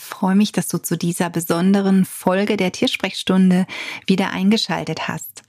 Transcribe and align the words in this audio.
freue 0.00 0.34
mich, 0.34 0.52
dass 0.52 0.68
du 0.68 0.78
zu 0.78 0.96
dieser 0.96 1.30
besonderen 1.30 2.04
Folge 2.04 2.56
der 2.56 2.72
Tiersprechstunde 2.72 3.66
wieder 4.06 4.30
eingeschaltet 4.30 5.08
hast. 5.08 5.42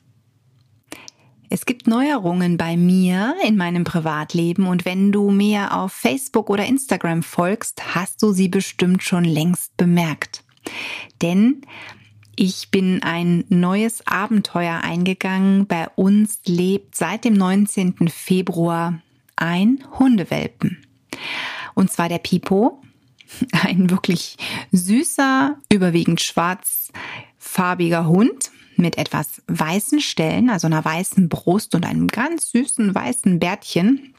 Es 1.50 1.66
gibt 1.66 1.86
Neuerungen 1.86 2.56
bei 2.56 2.78
mir 2.78 3.36
in 3.46 3.58
meinem 3.58 3.84
Privatleben 3.84 4.68
und 4.68 4.86
wenn 4.86 5.12
du 5.12 5.32
mir 5.32 5.76
auf 5.76 5.92
Facebook 5.92 6.50
oder 6.50 6.66
Instagram 6.66 7.24
folgst, 7.24 7.94
hast 7.94 8.24
du 8.24 8.32
sie 8.32 8.48
bestimmt 8.48 9.04
schon 9.04 9.26
längst 9.26 9.76
bemerkt. 9.76 10.46
Denn 11.22 11.62
ich 12.38 12.72
bin 12.72 13.04
ein 13.04 13.44
neues 13.50 14.08
Abenteuer 14.08 14.80
eingegangen. 14.82 15.68
Bei 15.68 15.90
uns 15.96 16.40
lebt 16.46 16.96
seit 16.96 17.26
dem 17.26 17.34
19. 17.34 18.08
Februar 18.08 19.02
ein 19.36 19.84
Hundewelpen. 20.00 20.86
Und 21.74 21.92
zwar 21.92 22.08
der 22.08 22.20
Pipo 22.20 22.82
ein 23.64 23.90
wirklich 23.90 24.38
süßer, 24.72 25.58
überwiegend 25.72 26.22
schwarzfarbiger 26.22 28.08
Hund 28.08 28.52
mit 28.76 28.98
etwas 28.98 29.42
weißen 29.48 30.00
Stellen, 30.02 30.50
also 30.50 30.68
einer 30.68 30.84
weißen 30.84 31.30
Brust 31.30 31.76
und 31.76 31.86
einem 31.86 32.08
ganz 32.08 32.52
süßen 32.52 32.94
weißen 32.94 33.40
Bärtchen 33.40 34.14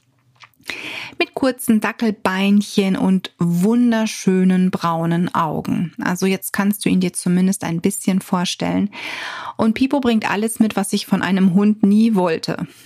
mit 1.18 1.34
kurzen 1.34 1.80
Dackelbeinchen 1.80 2.96
und 2.96 3.33
wunderschönen 3.38 4.70
braunen 4.70 5.34
Augen. 5.34 5.92
Also 6.00 6.27
jetzt 6.27 6.52
kannst 6.52 6.84
du 6.84 6.88
ihn 6.88 7.00
dir 7.00 7.12
zumindest 7.12 7.64
ein 7.64 7.80
bisschen 7.80 8.20
vorstellen. 8.20 8.90
Und 9.56 9.74
Pipo 9.74 10.00
bringt 10.00 10.30
alles 10.30 10.60
mit, 10.60 10.77
was 10.77 10.92
ich 10.92 11.06
von 11.06 11.22
einem 11.22 11.55
Hund 11.55 11.83
nie 11.83 12.14
wollte. 12.14 12.66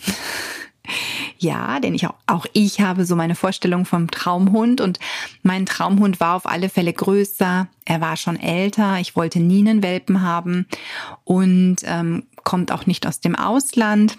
Ja, 1.39 1.81
denn 1.81 1.95
ich 1.95 2.07
auch, 2.07 2.15
auch 2.27 2.47
ich 2.53 2.81
habe 2.81 3.05
so 3.05 3.17
meine 3.17 3.35
Vorstellung 3.35 3.85
vom 3.85 4.11
Traumhund 4.11 4.81
und 4.81 4.99
mein 5.43 5.67
Traumhund 5.67 6.21
war 6.21 6.35
auf 6.35 6.47
alle 6.47 6.69
Fälle 6.69 6.93
größer. 6.93 7.69
Er 7.85 8.01
war 8.01 8.17
schon 8.17 8.39
älter. 8.39 8.99
Ich 9.01 9.17
wollte 9.17 9.41
nie 9.41 9.61
einen 9.61 9.83
Welpen 9.83 10.23
haben 10.23 10.67
und 11.25 11.77
ähm, 11.85 12.25
kommt 12.45 12.73
auch 12.73 12.87
nicht 12.87 13.07
aus 13.07 13.21
dem 13.21 13.35
Ausland. 13.35 14.17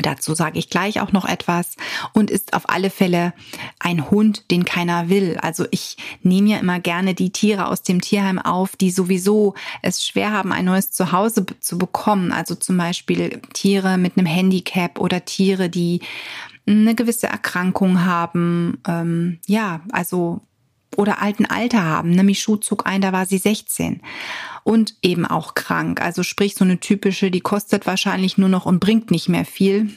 Dazu 0.00 0.34
sage 0.34 0.58
ich 0.58 0.70
gleich 0.70 1.00
auch 1.00 1.12
noch 1.12 1.24
etwas 1.24 1.76
und 2.12 2.30
ist 2.30 2.52
auf 2.52 2.68
alle 2.68 2.90
Fälle 2.90 3.32
ein 3.78 4.10
Hund, 4.10 4.50
den 4.50 4.64
keiner 4.64 5.08
will. 5.08 5.38
Also 5.40 5.66
ich 5.70 5.96
nehme 6.22 6.50
ja 6.50 6.58
immer 6.58 6.80
gerne 6.80 7.14
die 7.14 7.30
Tiere 7.30 7.68
aus 7.68 7.82
dem 7.82 8.00
Tierheim 8.00 8.40
auf, 8.40 8.74
die 8.74 8.90
sowieso 8.90 9.54
es 9.82 10.04
schwer 10.04 10.32
haben, 10.32 10.52
ein 10.52 10.64
neues 10.64 10.90
Zuhause 10.90 11.46
zu 11.60 11.78
bekommen. 11.78 12.32
Also 12.32 12.56
zum 12.56 12.76
Beispiel 12.76 13.40
Tiere 13.52 13.96
mit 13.96 14.18
einem 14.18 14.26
Handicap 14.26 14.98
oder 14.98 15.24
Tiere, 15.24 15.68
die 15.68 16.00
eine 16.66 16.94
gewisse 16.96 17.28
Erkrankung 17.28 18.04
haben. 18.04 18.78
Ähm, 18.88 19.38
ja, 19.46 19.80
also 19.92 20.40
oder 20.96 21.20
alten 21.20 21.46
Alter 21.46 21.84
haben. 21.84 22.14
Michu 22.24 22.56
zog 22.56 22.86
ein, 22.86 23.00
da 23.00 23.12
war 23.12 23.26
sie 23.26 23.38
16 23.38 24.00
und 24.62 24.94
eben 25.02 25.26
auch 25.26 25.54
krank. 25.54 26.00
Also 26.00 26.22
sprich 26.22 26.54
so 26.54 26.64
eine 26.64 26.80
typische, 26.80 27.30
die 27.30 27.40
kostet 27.40 27.86
wahrscheinlich 27.86 28.38
nur 28.38 28.48
noch 28.48 28.66
und 28.66 28.80
bringt 28.80 29.10
nicht 29.10 29.28
mehr 29.28 29.44
viel 29.44 29.90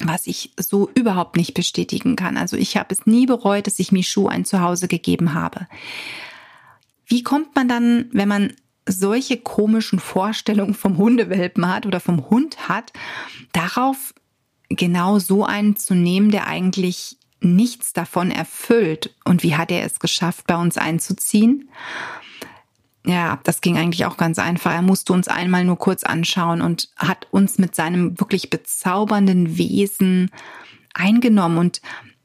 was 0.00 0.26
ich 0.26 0.52
so 0.56 0.88
überhaupt 0.94 1.36
nicht 1.36 1.54
bestätigen 1.54 2.16
kann. 2.16 2.36
Also 2.36 2.56
ich 2.56 2.76
habe 2.76 2.88
es 2.90 3.06
nie 3.06 3.26
bereut, 3.26 3.66
dass 3.66 3.78
ich 3.78 3.92
Michu 3.92 4.28
ein 4.28 4.44
Zuhause 4.44 4.88
gegeben 4.88 5.34
habe. 5.34 5.66
Wie 7.06 7.22
kommt 7.22 7.54
man 7.56 7.68
dann, 7.68 8.08
wenn 8.12 8.28
man 8.28 8.52
solche 8.86 9.38
komischen 9.38 9.98
Vorstellungen 9.98 10.74
vom 10.74 10.98
Hundewelpen 10.98 11.68
hat 11.68 11.86
oder 11.86 12.00
vom 12.00 12.30
Hund 12.30 12.68
hat, 12.68 12.92
darauf 13.52 14.14
genau 14.68 15.18
so 15.18 15.44
einen 15.44 15.76
zu 15.76 15.94
nehmen, 15.94 16.30
der 16.30 16.46
eigentlich 16.46 17.17
nichts 17.40 17.92
davon 17.92 18.30
erfüllt. 18.30 19.14
Und 19.24 19.42
wie 19.42 19.56
hat 19.56 19.70
er 19.70 19.84
es 19.84 20.00
geschafft, 20.00 20.46
bei 20.46 20.56
uns 20.56 20.76
einzuziehen? 20.76 21.68
Ja, 23.06 23.40
das 23.44 23.60
ging 23.60 23.78
eigentlich 23.78 24.04
auch 24.04 24.16
ganz 24.16 24.38
einfach. 24.38 24.72
Er 24.72 24.82
musste 24.82 25.12
uns 25.12 25.28
einmal 25.28 25.64
nur 25.64 25.78
kurz 25.78 26.04
anschauen 26.04 26.60
und 26.60 26.90
hat 26.96 27.26
uns 27.30 27.58
mit 27.58 27.74
seinem 27.74 28.18
wirklich 28.20 28.50
bezaubernden 28.50 29.56
Wesen 29.56 30.30
eingenommen. 30.94 31.58
Und 31.58 31.80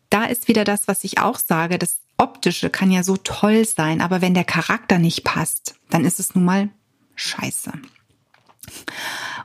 da 0.10 0.26
ist 0.26 0.48
wieder 0.48 0.64
das, 0.64 0.88
was 0.88 1.04
ich 1.04 1.20
auch 1.20 1.40
sage. 1.40 1.80
Das 1.80 2.02
Optische 2.18 2.70
kann 2.70 2.92
ja 2.92 3.04
so 3.04 3.18
toll 3.18 3.66
sein, 3.66 4.02
aber 4.02 4.22
wenn 4.22 4.34
der 4.34 4.44
Charakter 4.44 5.00
nicht 5.00 5.24
passt, 5.24 5.76
dann 5.90 6.06
ist 6.06 6.20
es 6.20 6.36
nun 6.36 6.46
mal 6.46 6.70
scheiße. 7.16 7.72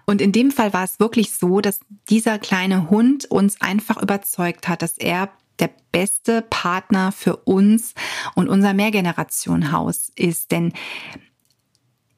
Und 0.07 0.21
in 0.21 0.33
dem 0.33 0.51
Fall 0.51 0.73
war 0.73 0.85
es 0.85 1.01
wirklich 1.01 1.33
so, 1.35 1.61
dass 1.61 1.81
dieser 2.09 2.39
kleine 2.39 2.91
Hund 2.91 3.27
uns 3.27 3.61
einfach 3.61 4.01
überzeugt 4.01 4.69
hat, 4.69 4.83
dass 4.83 4.97
er 4.97 5.31
der 5.61 5.71
beste 5.93 6.43
Partner 6.43 7.13
für 7.13 7.37
uns 7.37 7.95
und 8.35 8.49
unser 8.49 8.75
Mehrgenerationenhaus 8.75 10.11
ist. 10.15 10.51
Denn 10.53 10.73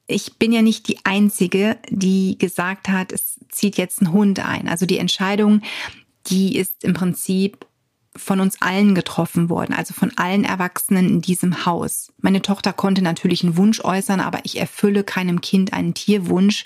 ich 0.07 0.37
bin 0.37 0.51
ja 0.51 0.61
nicht 0.61 0.87
die 0.87 0.99
Einzige, 1.03 1.77
die 1.89 2.37
gesagt 2.37 2.89
hat, 2.89 3.11
es 3.11 3.39
zieht 3.49 3.77
jetzt 3.77 4.01
ein 4.01 4.11
Hund 4.11 4.45
ein. 4.45 4.67
Also 4.67 4.85
die 4.85 4.97
Entscheidung, 4.97 5.61
die 6.27 6.57
ist 6.57 6.83
im 6.83 6.93
Prinzip 6.93 7.65
von 8.15 8.41
uns 8.41 8.61
allen 8.61 8.93
getroffen 8.93 9.49
worden, 9.49 9.73
also 9.73 9.93
von 9.93 10.11
allen 10.17 10.43
Erwachsenen 10.43 11.07
in 11.07 11.21
diesem 11.21 11.65
Haus. 11.65 12.11
Meine 12.19 12.41
Tochter 12.41 12.73
konnte 12.73 13.01
natürlich 13.01 13.43
einen 13.43 13.55
Wunsch 13.55 13.83
äußern, 13.83 14.19
aber 14.19 14.39
ich 14.43 14.59
erfülle 14.59 15.03
keinem 15.03 15.39
Kind 15.39 15.71
einen 15.71 15.93
Tierwunsch. 15.93 16.65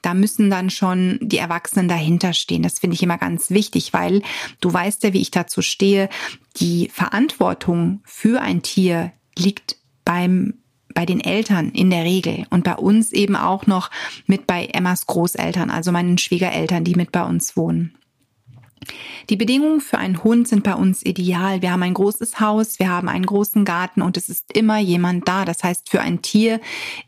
Da 0.00 0.14
müssen 0.14 0.48
dann 0.48 0.70
schon 0.70 1.18
die 1.20 1.38
Erwachsenen 1.38 1.88
dahinter 1.88 2.32
stehen. 2.32 2.62
Das 2.62 2.78
finde 2.78 2.94
ich 2.94 3.02
immer 3.02 3.18
ganz 3.18 3.50
wichtig, 3.50 3.92
weil 3.92 4.22
du 4.60 4.72
weißt 4.72 5.02
ja, 5.04 5.12
wie 5.12 5.20
ich 5.20 5.30
dazu 5.30 5.60
stehe. 5.60 6.08
Die 6.56 6.88
Verantwortung 6.88 8.00
für 8.04 8.40
ein 8.40 8.62
Tier 8.62 9.12
liegt 9.36 9.76
beim 10.04 10.54
bei 10.94 11.04
den 11.04 11.20
Eltern 11.20 11.72
in 11.72 11.90
der 11.90 12.04
Regel 12.04 12.46
und 12.48 12.64
bei 12.64 12.74
uns 12.74 13.12
eben 13.12 13.36
auch 13.36 13.66
noch 13.66 13.90
mit 14.26 14.46
bei 14.46 14.64
Emmas 14.64 15.04
Großeltern, 15.06 15.70
also 15.70 15.92
meinen 15.92 16.16
Schwiegereltern, 16.16 16.84
die 16.84 16.94
mit 16.94 17.12
bei 17.12 17.22
uns 17.22 17.54
wohnen. 17.54 17.94
Die 19.30 19.36
Bedingungen 19.36 19.80
für 19.80 19.98
einen 19.98 20.22
Hund 20.22 20.46
sind 20.46 20.62
bei 20.62 20.74
uns 20.74 21.04
ideal. 21.04 21.62
Wir 21.62 21.72
haben 21.72 21.82
ein 21.82 21.94
großes 21.94 22.40
Haus, 22.40 22.78
wir 22.78 22.88
haben 22.88 23.08
einen 23.08 23.26
großen 23.26 23.64
Garten 23.64 24.02
und 24.02 24.16
es 24.16 24.28
ist 24.28 24.52
immer 24.52 24.78
jemand 24.78 25.26
da. 25.26 25.44
Das 25.44 25.64
heißt, 25.64 25.90
für 25.90 26.00
ein 26.00 26.22
Tier 26.22 26.60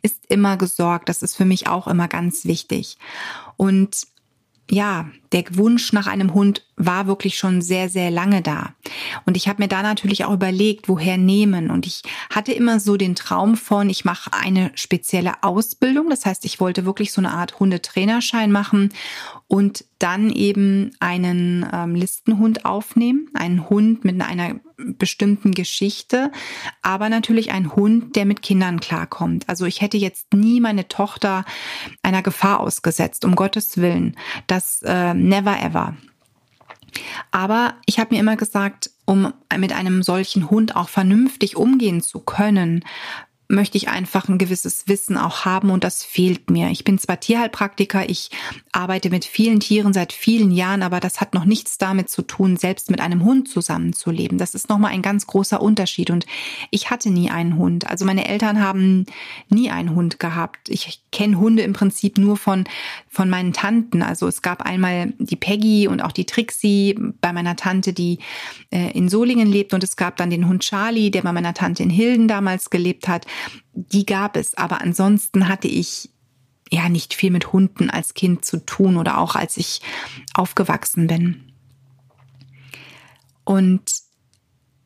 ist 0.02 0.26
immer 0.28 0.56
gesorgt. 0.56 1.08
Das 1.08 1.22
ist 1.22 1.36
für 1.36 1.44
mich 1.44 1.68
auch 1.68 1.86
immer 1.86 2.08
ganz 2.08 2.44
wichtig. 2.44 2.98
Und 3.56 4.06
ja, 4.70 5.08
der 5.32 5.44
Wunsch 5.56 5.92
nach 5.92 6.06
einem 6.06 6.34
Hund 6.34 6.64
war 6.76 7.06
wirklich 7.06 7.36
schon 7.36 7.60
sehr, 7.60 7.88
sehr 7.88 8.10
lange 8.10 8.40
da. 8.40 8.74
Und 9.26 9.36
ich 9.36 9.48
habe 9.48 9.62
mir 9.62 9.68
da 9.68 9.82
natürlich 9.82 10.24
auch 10.24 10.32
überlegt, 10.32 10.88
woher 10.88 11.18
nehmen. 11.18 11.70
Und 11.70 11.86
ich 11.86 12.02
hatte 12.30 12.52
immer 12.52 12.80
so 12.80 12.96
den 12.96 13.14
Traum 13.14 13.56
von, 13.56 13.90
ich 13.90 14.04
mache 14.04 14.32
eine 14.32 14.70
spezielle 14.74 15.42
Ausbildung. 15.42 16.08
Das 16.08 16.24
heißt, 16.24 16.44
ich 16.44 16.60
wollte 16.60 16.84
wirklich 16.84 17.12
so 17.12 17.20
eine 17.20 17.32
Art 17.32 17.58
Hundetrainerschein 17.58 18.52
machen 18.52 18.90
und 19.48 19.84
dann 19.98 20.30
eben 20.30 20.92
einen 21.00 21.68
ähm, 21.72 21.94
Listenhund 21.94 22.64
aufnehmen. 22.64 23.28
Einen 23.34 23.68
Hund 23.68 24.04
mit 24.04 24.20
einer 24.20 24.60
bestimmten 24.76 25.52
Geschichte, 25.52 26.30
aber 26.82 27.08
natürlich 27.08 27.50
ein 27.50 27.74
Hund, 27.74 28.14
der 28.14 28.24
mit 28.24 28.42
Kindern 28.42 28.78
klarkommt. 28.78 29.48
Also 29.48 29.66
ich 29.66 29.80
hätte 29.80 29.96
jetzt 29.96 30.32
nie 30.32 30.60
meine 30.60 30.86
Tochter 30.86 31.44
einer 32.02 32.22
Gefahr 32.22 32.60
ausgesetzt, 32.60 33.24
um 33.24 33.34
Gottes 33.34 33.78
Willen. 33.78 34.16
Das 34.46 34.80
äh, 34.82 35.14
never 35.18 35.60
ever. 35.60 35.96
Aber 37.30 37.74
ich 37.86 37.98
habe 37.98 38.14
mir 38.14 38.20
immer 38.20 38.36
gesagt, 38.36 38.90
um 39.04 39.32
mit 39.56 39.72
einem 39.72 40.02
solchen 40.02 40.50
Hund 40.50 40.76
auch 40.76 40.88
vernünftig 40.88 41.56
umgehen 41.56 42.00
zu 42.00 42.20
können, 42.20 42.84
möchte 43.48 43.78
ich 43.78 43.88
einfach 43.88 44.28
ein 44.28 44.36
gewisses 44.36 44.88
Wissen 44.88 45.16
auch 45.16 45.46
haben 45.46 45.70
und 45.70 45.82
das 45.82 46.04
fehlt 46.04 46.50
mir. 46.50 46.68
Ich 46.70 46.84
bin 46.84 46.98
zwar 46.98 47.18
Tierheilpraktiker, 47.18 48.08
ich 48.08 48.30
arbeite 48.72 49.08
mit 49.08 49.24
vielen 49.24 49.58
Tieren 49.58 49.94
seit 49.94 50.12
vielen 50.12 50.50
Jahren, 50.50 50.82
aber 50.82 51.00
das 51.00 51.22
hat 51.22 51.32
noch 51.32 51.46
nichts 51.46 51.78
damit 51.78 52.10
zu 52.10 52.20
tun, 52.20 52.58
selbst 52.58 52.90
mit 52.90 53.00
einem 53.00 53.24
Hund 53.24 53.48
zusammenzuleben. 53.48 54.36
Das 54.36 54.54
ist 54.54 54.68
nochmal 54.68 54.92
ein 54.92 55.00
ganz 55.00 55.26
großer 55.26 55.62
Unterschied 55.62 56.10
und 56.10 56.26
ich 56.70 56.90
hatte 56.90 57.08
nie 57.10 57.30
einen 57.30 57.56
Hund. 57.56 57.88
Also 57.88 58.04
meine 58.04 58.28
Eltern 58.28 58.60
haben 58.60 59.06
nie 59.48 59.70
einen 59.70 59.94
Hund 59.94 60.20
gehabt. 60.20 60.68
Ich 60.68 61.00
kenne 61.10 61.38
Hunde 61.38 61.62
im 61.62 61.72
Prinzip 61.72 62.18
nur 62.18 62.36
von, 62.36 62.64
von 63.08 63.30
meinen 63.30 63.54
Tanten. 63.54 64.02
Also 64.02 64.28
es 64.28 64.42
gab 64.42 64.60
einmal 64.60 65.14
die 65.18 65.36
Peggy 65.36 65.88
und 65.88 66.02
auch 66.02 66.12
die 66.12 66.26
Trixie 66.26 66.96
bei 67.22 67.32
meiner 67.32 67.56
Tante, 67.56 67.94
die 67.94 68.18
äh, 68.70 68.90
in 68.92 69.08
Solingen 69.08 69.48
lebt 69.48 69.72
und 69.72 69.82
es 69.82 69.96
gab 69.96 70.18
dann 70.18 70.28
den 70.28 70.46
Hund 70.46 70.62
Charlie, 70.62 71.10
der 71.10 71.22
bei 71.22 71.32
meiner 71.32 71.54
Tante 71.54 71.82
in 71.82 71.90
Hilden 71.90 72.28
damals 72.28 72.68
gelebt 72.68 73.08
hat 73.08 73.26
die 73.72 74.06
gab 74.06 74.36
es. 74.36 74.56
Aber 74.56 74.80
ansonsten 74.80 75.48
hatte 75.48 75.68
ich 75.68 76.10
ja 76.70 76.88
nicht 76.88 77.14
viel 77.14 77.30
mit 77.30 77.52
Hunden 77.52 77.90
als 77.90 78.14
Kind 78.14 78.44
zu 78.44 78.64
tun 78.64 78.96
oder 78.96 79.18
auch 79.18 79.34
als 79.36 79.56
ich 79.56 79.80
aufgewachsen 80.34 81.06
bin. 81.06 81.52
Und 83.44 83.82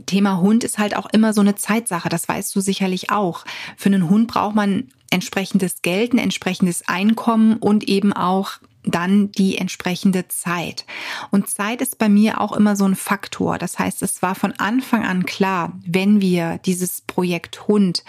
Thema 0.06 0.38
Hund 0.38 0.64
ist 0.64 0.78
halt 0.78 0.96
auch 0.96 1.06
immer 1.06 1.32
so 1.32 1.40
eine 1.40 1.54
Zeitsache, 1.54 2.08
das 2.08 2.28
weißt 2.28 2.54
du 2.54 2.60
sicherlich 2.60 3.10
auch. 3.10 3.44
Für 3.76 3.88
einen 3.88 4.08
Hund 4.08 4.28
braucht 4.28 4.54
man 4.54 4.88
entsprechendes 5.10 5.82
Geld, 5.82 6.12
ein 6.12 6.18
entsprechendes 6.18 6.88
Einkommen 6.88 7.56
und 7.56 7.88
eben 7.88 8.12
auch 8.12 8.52
dann 8.84 9.30
die 9.32 9.58
entsprechende 9.58 10.28
Zeit. 10.28 10.84
Und 11.30 11.48
Zeit 11.48 11.80
ist 11.80 11.98
bei 11.98 12.08
mir 12.08 12.40
auch 12.40 12.52
immer 12.52 12.76
so 12.76 12.84
ein 12.84 12.96
Faktor. 12.96 13.58
Das 13.58 13.78
heißt, 13.78 14.02
es 14.02 14.22
war 14.22 14.34
von 14.34 14.52
Anfang 14.52 15.04
an 15.04 15.24
klar, 15.24 15.72
wenn 15.86 16.20
wir 16.20 16.58
dieses 16.64 17.00
Projekt 17.00 17.68
Hund 17.68 18.04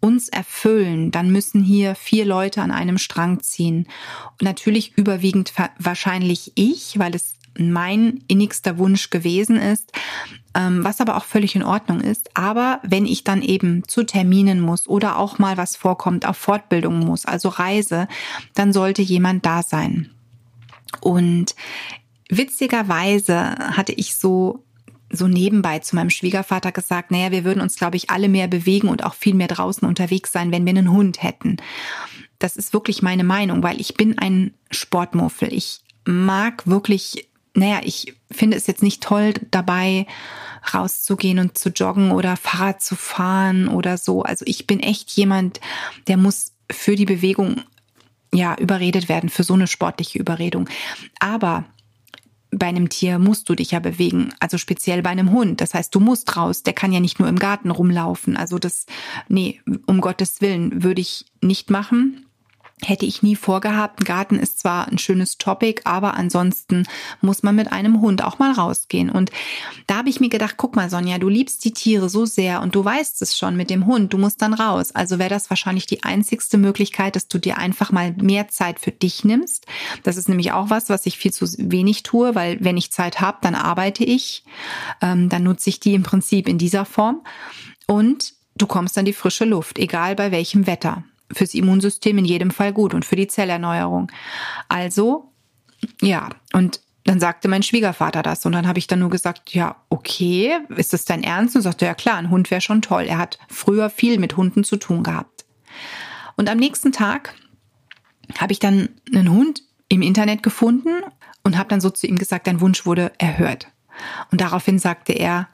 uns 0.00 0.28
erfüllen, 0.28 1.10
dann 1.10 1.30
müssen 1.30 1.62
hier 1.62 1.94
vier 1.94 2.24
Leute 2.24 2.62
an 2.62 2.70
einem 2.70 2.98
Strang 2.98 3.40
ziehen. 3.40 3.86
Und 4.32 4.42
natürlich 4.42 4.96
überwiegend 4.96 5.52
wahrscheinlich 5.78 6.52
ich, 6.54 6.98
weil 6.98 7.14
es 7.14 7.34
mein 7.60 8.22
innigster 8.28 8.78
Wunsch 8.78 9.10
gewesen 9.10 9.56
ist, 9.56 9.92
ähm, 10.54 10.82
was 10.82 11.00
aber 11.00 11.16
auch 11.16 11.24
völlig 11.24 11.54
in 11.54 11.62
Ordnung 11.62 12.00
ist. 12.00 12.36
Aber 12.36 12.80
wenn 12.82 13.06
ich 13.06 13.24
dann 13.24 13.42
eben 13.42 13.86
zu 13.86 14.04
Terminen 14.04 14.60
muss 14.60 14.88
oder 14.88 15.18
auch 15.18 15.38
mal 15.38 15.56
was 15.56 15.76
vorkommt, 15.76 16.26
auf 16.26 16.36
Fortbildung 16.36 16.98
muss, 17.00 17.26
also 17.26 17.48
Reise, 17.48 18.08
dann 18.54 18.72
sollte 18.72 19.02
jemand 19.02 19.44
da 19.46 19.62
sein. 19.62 20.10
Und 21.00 21.54
witzigerweise 22.28 23.36
hatte 23.76 23.92
ich 23.92 24.14
so 24.16 24.64
so 25.12 25.26
nebenbei 25.26 25.80
zu 25.80 25.96
meinem 25.96 26.10
Schwiegervater 26.10 26.70
gesagt, 26.72 27.10
naja, 27.10 27.32
wir 27.32 27.44
würden 27.44 27.60
uns, 27.60 27.76
glaube 27.76 27.96
ich, 27.96 28.10
alle 28.10 28.28
mehr 28.28 28.46
bewegen 28.46 28.88
und 28.88 29.04
auch 29.04 29.14
viel 29.14 29.34
mehr 29.34 29.48
draußen 29.48 29.86
unterwegs 29.86 30.30
sein, 30.30 30.52
wenn 30.52 30.64
wir 30.64 30.70
einen 30.70 30.92
Hund 30.92 31.22
hätten. 31.22 31.56
Das 32.38 32.56
ist 32.56 32.72
wirklich 32.72 33.02
meine 33.02 33.24
Meinung, 33.24 33.62
weil 33.62 33.80
ich 33.80 33.94
bin 33.94 34.18
ein 34.18 34.54
Sportmuffel. 34.70 35.52
Ich 35.52 35.80
mag 36.06 36.66
wirklich 36.66 37.28
naja, 37.54 37.80
ich 37.82 38.14
finde 38.30 38.56
es 38.56 38.66
jetzt 38.66 38.82
nicht 38.82 39.02
toll, 39.02 39.34
dabei 39.50 40.06
rauszugehen 40.74 41.38
und 41.38 41.56
zu 41.56 41.70
joggen 41.70 42.12
oder 42.12 42.36
Fahrrad 42.36 42.82
zu 42.82 42.96
fahren 42.96 43.68
oder 43.68 43.98
so. 43.98 44.22
Also 44.22 44.44
ich 44.46 44.66
bin 44.66 44.80
echt 44.80 45.10
jemand, 45.12 45.60
der 46.06 46.16
muss 46.16 46.52
für 46.70 46.96
die 46.96 47.06
Bewegung 47.06 47.62
ja 48.32 48.54
überredet 48.56 49.08
werden, 49.08 49.30
für 49.30 49.42
so 49.42 49.54
eine 49.54 49.66
sportliche 49.66 50.18
Überredung. 50.18 50.68
Aber 51.18 51.64
bei 52.52 52.66
einem 52.66 52.88
Tier 52.88 53.18
musst 53.18 53.48
du 53.48 53.54
dich 53.54 53.70
ja 53.70 53.78
bewegen, 53.78 54.32
also 54.40 54.58
speziell 54.58 55.02
bei 55.02 55.10
einem 55.10 55.30
Hund. 55.30 55.60
Das 55.60 55.74
heißt, 55.74 55.94
du 55.94 56.00
musst 56.00 56.36
raus. 56.36 56.62
Der 56.62 56.72
kann 56.72 56.92
ja 56.92 57.00
nicht 57.00 57.18
nur 57.20 57.28
im 57.28 57.38
Garten 57.38 57.70
rumlaufen. 57.70 58.36
Also 58.36 58.58
das, 58.58 58.86
nee, 59.28 59.60
um 59.86 60.00
Gottes 60.00 60.40
Willen 60.40 60.82
würde 60.82 61.00
ich 61.00 61.26
nicht 61.40 61.70
machen. 61.70 62.26
Hätte 62.84 63.04
ich 63.04 63.22
nie 63.22 63.36
vorgehabt. 63.36 64.00
Ein 64.00 64.04
Garten 64.04 64.38
ist 64.38 64.58
zwar 64.60 64.88
ein 64.88 64.98
schönes 64.98 65.36
Topic, 65.36 65.82
aber 65.84 66.14
ansonsten 66.14 66.86
muss 67.20 67.42
man 67.42 67.54
mit 67.54 67.72
einem 67.72 68.00
Hund 68.00 68.24
auch 68.24 68.38
mal 68.38 68.52
rausgehen. 68.52 69.10
Und 69.10 69.30
da 69.86 69.98
habe 69.98 70.08
ich 70.08 70.20
mir 70.20 70.30
gedacht, 70.30 70.54
guck 70.56 70.76
mal, 70.76 70.88
Sonja, 70.88 71.18
du 71.18 71.28
liebst 71.28 71.64
die 71.64 71.72
Tiere 71.72 72.08
so 72.08 72.24
sehr 72.24 72.62
und 72.62 72.74
du 72.74 72.84
weißt 72.84 73.20
es 73.20 73.36
schon 73.36 73.56
mit 73.56 73.68
dem 73.68 73.86
Hund, 73.86 74.12
du 74.12 74.18
musst 74.18 74.40
dann 74.40 74.54
raus. 74.54 74.92
Also 74.92 75.18
wäre 75.18 75.28
das 75.28 75.50
wahrscheinlich 75.50 75.86
die 75.86 76.04
einzigste 76.04 76.56
Möglichkeit, 76.56 77.16
dass 77.16 77.28
du 77.28 77.38
dir 77.38 77.58
einfach 77.58 77.92
mal 77.92 78.12
mehr 78.12 78.48
Zeit 78.48 78.80
für 78.80 78.92
dich 78.92 79.24
nimmst. 79.24 79.66
Das 80.02 80.16
ist 80.16 80.28
nämlich 80.28 80.52
auch 80.52 80.70
was, 80.70 80.88
was 80.88 81.04
ich 81.04 81.18
viel 81.18 81.32
zu 81.32 81.46
wenig 81.58 82.02
tue, 82.02 82.34
weil 82.34 82.58
wenn 82.60 82.78
ich 82.78 82.92
Zeit 82.92 83.20
habe, 83.20 83.38
dann 83.42 83.54
arbeite 83.54 84.04
ich. 84.04 84.44
Ähm, 85.02 85.28
dann 85.28 85.42
nutze 85.42 85.68
ich 85.68 85.80
die 85.80 85.94
im 85.94 86.02
Prinzip 86.02 86.48
in 86.48 86.56
dieser 86.56 86.86
Form. 86.86 87.22
Und 87.86 88.32
du 88.56 88.66
kommst 88.66 88.96
an 88.96 89.04
die 89.04 89.12
frische 89.12 89.44
Luft, 89.44 89.78
egal 89.78 90.14
bei 90.14 90.30
welchem 90.32 90.66
Wetter 90.66 91.04
fürs 91.32 91.54
Immunsystem 91.54 92.18
in 92.18 92.24
jedem 92.24 92.50
Fall 92.50 92.72
gut 92.72 92.94
und 92.94 93.04
für 93.04 93.16
die 93.16 93.28
Zellerneuerung. 93.28 94.10
Also, 94.68 95.32
ja, 96.00 96.28
und 96.52 96.80
dann 97.04 97.20
sagte 97.20 97.48
mein 97.48 97.62
Schwiegervater 97.62 98.22
das 98.22 98.44
und 98.44 98.52
dann 98.52 98.66
habe 98.66 98.78
ich 98.78 98.86
dann 98.86 98.98
nur 98.98 99.10
gesagt, 99.10 99.54
ja, 99.54 99.76
okay, 99.88 100.58
ist 100.76 100.92
das 100.92 101.06
dein 101.06 101.22
Ernst? 101.22 101.56
Und 101.56 101.62
sagte, 101.62 101.86
ja 101.86 101.94
klar, 101.94 102.16
ein 102.16 102.30
Hund 102.30 102.50
wäre 102.50 102.60
schon 102.60 102.82
toll. 102.82 103.04
Er 103.04 103.18
hat 103.18 103.38
früher 103.48 103.90
viel 103.90 104.18
mit 104.18 104.36
Hunden 104.36 104.64
zu 104.64 104.76
tun 104.76 105.02
gehabt. 105.02 105.44
Und 106.36 106.48
am 106.48 106.58
nächsten 106.58 106.92
Tag 106.92 107.34
habe 108.38 108.52
ich 108.52 108.58
dann 108.58 108.90
einen 109.12 109.30
Hund 109.30 109.62
im 109.88 110.02
Internet 110.02 110.42
gefunden 110.42 111.02
und 111.42 111.58
habe 111.58 111.68
dann 111.68 111.80
so 111.80 111.90
zu 111.90 112.06
ihm 112.06 112.16
gesagt, 112.16 112.46
dein 112.46 112.60
Wunsch 112.60 112.86
wurde 112.86 113.12
erhört. 113.18 113.68
Und 114.30 114.40
daraufhin 114.40 114.78
sagte 114.78 115.12
er, 115.12 115.48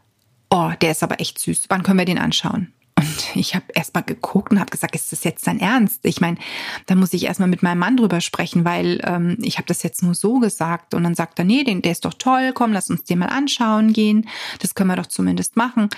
oh, 0.51 0.73
der 0.81 0.91
ist 0.91 1.03
aber 1.03 1.21
echt 1.21 1.39
süß. 1.39 1.67
Wann 1.69 1.83
können 1.83 1.99
wir 1.99 2.05
den 2.05 2.19
anschauen? 2.19 2.73
Und 2.99 3.37
ich 3.37 3.55
habe 3.55 3.67
erstmal 3.75 4.03
geguckt 4.03 4.53
und 4.53 4.59
habe 4.59 4.71
gesagt, 4.71 4.95
ist 4.95 5.13
das 5.13 5.23
jetzt 5.23 5.47
dein 5.47 5.61
Ernst? 5.61 6.01
Ich 6.05 6.21
meine, 6.21 6.39
da 6.87 6.95
muss 6.95 7.13
ich 7.13 7.25
erstmal 7.25 7.49
mit 7.49 7.63
meinem 7.63 7.79
Mann 7.79 7.99
drüber 7.99 8.23
sprechen, 8.23 8.65
weil 8.65 9.01
ähm, 9.05 9.37
ich 9.43 9.59
habe 9.59 9.67
das 9.67 9.83
jetzt 9.83 10.03
nur 10.03 10.15
so 10.15 10.39
gesagt. 10.39 10.95
Und 10.95 11.05
dann 11.05 11.15
sagt 11.15 11.39
er, 11.39 11.45
nee, 11.45 11.63
den, 11.63 11.83
der 11.83 11.93
ist 11.93 12.07
doch 12.07 12.15
toll, 12.15 12.53
komm, 12.55 12.73
lass 12.73 12.89
uns 12.89 13.05
den 13.05 13.19
mal 13.19 13.27
anschauen 13.27 13.93
gehen. 13.93 14.27
Das 14.61 14.75
können 14.75 14.89
wir 14.89 14.97
doch 14.97 15.07
zumindest 15.07 15.57
machen. 15.57 15.91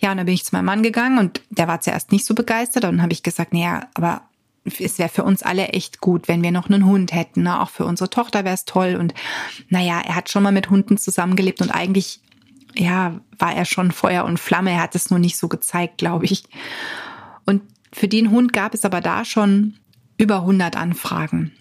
Ja, 0.00 0.12
und 0.12 0.18
dann 0.18 0.26
bin 0.26 0.34
ich 0.34 0.44
zu 0.44 0.54
meinem 0.54 0.66
Mann 0.66 0.84
gegangen 0.84 1.18
und 1.18 1.40
der 1.50 1.66
war 1.66 1.80
zuerst 1.80 2.12
nicht 2.12 2.24
so 2.24 2.34
begeistert. 2.34 2.84
Und 2.84 2.92
dann 2.92 3.02
habe 3.02 3.12
ich 3.12 3.24
gesagt, 3.24 3.52
naja, 3.52 3.88
aber 3.94 4.22
es 4.64 4.98
wäre 4.98 5.08
für 5.08 5.24
uns 5.24 5.42
alle 5.42 5.68
echt 5.68 6.00
gut, 6.00 6.28
wenn 6.28 6.42
wir 6.42 6.52
noch 6.52 6.70
einen 6.70 6.86
Hund 6.86 7.12
hätten. 7.12 7.42
Ne? 7.42 7.60
Auch 7.60 7.70
für 7.70 7.84
unsere 7.84 8.10
Tochter 8.10 8.44
wäre 8.44 8.54
es 8.54 8.64
toll. 8.64 8.96
Und 8.98 9.12
naja, 9.68 10.00
er 10.04 10.14
hat 10.14 10.30
schon 10.30 10.42
mal 10.42 10.52
mit 10.52 10.70
Hunden 10.70 10.98
zusammengelebt 10.98 11.60
und 11.60 11.70
eigentlich 11.70 12.20
ja, 12.76 13.20
war 13.38 13.54
er 13.54 13.64
schon 13.64 13.92
Feuer 13.92 14.24
und 14.24 14.38
Flamme. 14.38 14.72
Er 14.72 14.82
hat 14.82 14.94
es 14.94 15.10
nur 15.10 15.18
nicht 15.18 15.36
so 15.36 15.48
gezeigt, 15.48 15.98
glaube 15.98 16.24
ich. 16.26 16.44
Und 17.44 17.62
für 17.92 18.08
den 18.08 18.30
Hund 18.30 18.52
gab 18.52 18.74
es 18.74 18.84
aber 18.84 19.00
da 19.00 19.24
schon 19.24 19.74
über 20.16 20.36
100 20.36 20.76
Anfragen. 20.76 21.52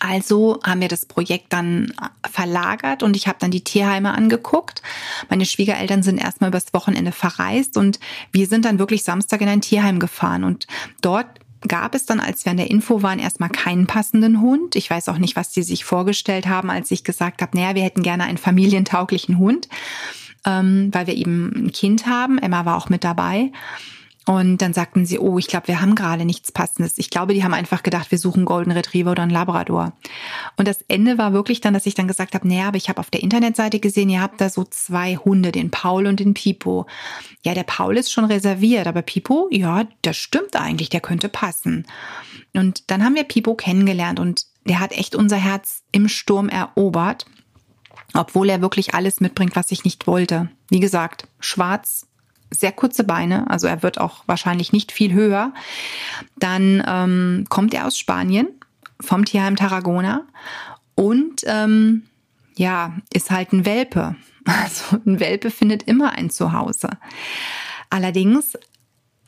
Also 0.00 0.60
haben 0.64 0.80
wir 0.80 0.88
das 0.88 1.06
Projekt 1.06 1.52
dann 1.52 1.92
verlagert 2.28 3.02
und 3.02 3.16
ich 3.16 3.28
habe 3.28 3.38
dann 3.40 3.50
die 3.50 3.64
Tierheime 3.64 4.12
angeguckt. 4.12 4.82
Meine 5.30 5.46
Schwiegereltern 5.46 6.02
sind 6.02 6.18
erstmal 6.18 6.48
übers 6.48 6.74
Wochenende 6.74 7.12
verreist 7.12 7.76
und 7.76 8.00
wir 8.32 8.46
sind 8.46 8.64
dann 8.64 8.78
wirklich 8.78 9.04
Samstag 9.04 9.40
in 9.40 9.48
ein 9.48 9.60
Tierheim 9.60 9.98
gefahren 9.98 10.44
und 10.44 10.66
dort 11.00 11.26
gab 11.66 11.94
es 11.94 12.06
dann, 12.06 12.20
als 12.20 12.44
wir 12.44 12.50
an 12.50 12.56
der 12.56 12.70
Info 12.70 13.02
waren, 13.02 13.18
erstmal 13.18 13.50
keinen 13.50 13.86
passenden 13.86 14.40
Hund. 14.40 14.76
Ich 14.76 14.90
weiß 14.90 15.08
auch 15.08 15.18
nicht, 15.18 15.36
was 15.36 15.50
die 15.50 15.62
sich 15.62 15.84
vorgestellt 15.84 16.46
haben, 16.46 16.70
als 16.70 16.90
ich 16.90 17.04
gesagt 17.04 17.42
habe, 17.42 17.56
naja, 17.56 17.74
wir 17.74 17.82
hätten 17.82 18.02
gerne 18.02 18.24
einen 18.24 18.38
familientauglichen 18.38 19.38
Hund, 19.38 19.68
ähm, 20.44 20.90
weil 20.92 21.06
wir 21.06 21.14
eben 21.14 21.52
ein 21.66 21.72
Kind 21.72 22.06
haben. 22.06 22.38
Emma 22.38 22.64
war 22.64 22.76
auch 22.76 22.88
mit 22.88 23.04
dabei. 23.04 23.50
Und 24.28 24.58
dann 24.58 24.72
sagten 24.72 25.06
sie, 25.06 25.20
oh, 25.20 25.38
ich 25.38 25.46
glaube, 25.46 25.68
wir 25.68 25.80
haben 25.80 25.94
gerade 25.94 26.24
nichts 26.24 26.50
Passendes. 26.50 26.98
Ich 26.98 27.10
glaube, 27.10 27.32
die 27.32 27.44
haben 27.44 27.54
einfach 27.54 27.84
gedacht, 27.84 28.10
wir 28.10 28.18
suchen 28.18 28.44
Golden 28.44 28.72
Retriever 28.72 29.12
oder 29.12 29.22
einen 29.22 29.30
Labrador. 29.30 29.92
Und 30.56 30.66
das 30.66 30.82
Ende 30.88 31.16
war 31.16 31.32
wirklich 31.32 31.60
dann, 31.60 31.74
dass 31.74 31.86
ich 31.86 31.94
dann 31.94 32.08
gesagt 32.08 32.34
habe, 32.34 32.46
naja, 32.48 32.66
aber 32.66 32.76
ich 32.76 32.88
habe 32.88 32.98
auf 32.98 33.08
der 33.08 33.22
Internetseite 33.22 33.78
gesehen, 33.78 34.08
ihr 34.08 34.20
habt 34.20 34.40
da 34.40 34.48
so 34.48 34.64
zwei 34.64 35.14
Hunde, 35.14 35.52
den 35.52 35.70
Paul 35.70 36.08
und 36.08 36.18
den 36.18 36.34
Pipo. 36.34 36.86
Ja, 37.44 37.54
der 37.54 37.62
Paul 37.62 37.96
ist 37.96 38.10
schon 38.10 38.24
reserviert, 38.24 38.88
aber 38.88 39.02
Pipo, 39.02 39.46
ja, 39.52 39.84
das 40.02 40.16
stimmt 40.16 40.56
eigentlich, 40.56 40.88
der 40.88 41.00
könnte 41.00 41.28
passen. 41.28 41.86
Und 42.52 42.90
dann 42.90 43.04
haben 43.04 43.14
wir 43.14 43.24
Pipo 43.24 43.54
kennengelernt 43.54 44.18
und 44.18 44.46
der 44.64 44.80
hat 44.80 44.90
echt 44.90 45.14
unser 45.14 45.36
Herz 45.36 45.84
im 45.92 46.08
Sturm 46.08 46.48
erobert, 46.48 47.26
obwohl 48.12 48.50
er 48.50 48.60
wirklich 48.60 48.92
alles 48.92 49.20
mitbringt, 49.20 49.54
was 49.54 49.70
ich 49.70 49.84
nicht 49.84 50.08
wollte. 50.08 50.50
Wie 50.68 50.80
gesagt, 50.80 51.28
schwarz, 51.38 52.08
sehr 52.50 52.72
kurze 52.72 53.04
Beine, 53.04 53.50
also 53.50 53.66
er 53.66 53.82
wird 53.82 53.98
auch 53.98 54.24
wahrscheinlich 54.26 54.72
nicht 54.72 54.92
viel 54.92 55.12
höher. 55.12 55.52
Dann 56.36 56.82
ähm, 56.86 57.46
kommt 57.48 57.74
er 57.74 57.86
aus 57.86 57.98
Spanien, 57.98 58.48
vom 59.00 59.24
Tierheim 59.24 59.56
Tarragona 59.56 60.22
und 60.94 61.42
ähm, 61.46 62.04
ja, 62.56 62.96
ist 63.12 63.30
halt 63.30 63.52
ein 63.52 63.64
Welpe. 63.64 64.16
Also 64.48 64.98
ein 65.04 65.18
Welpe 65.18 65.50
findet 65.50 65.82
immer 65.82 66.12
ein 66.12 66.30
Zuhause. 66.30 66.88
Allerdings 67.90 68.56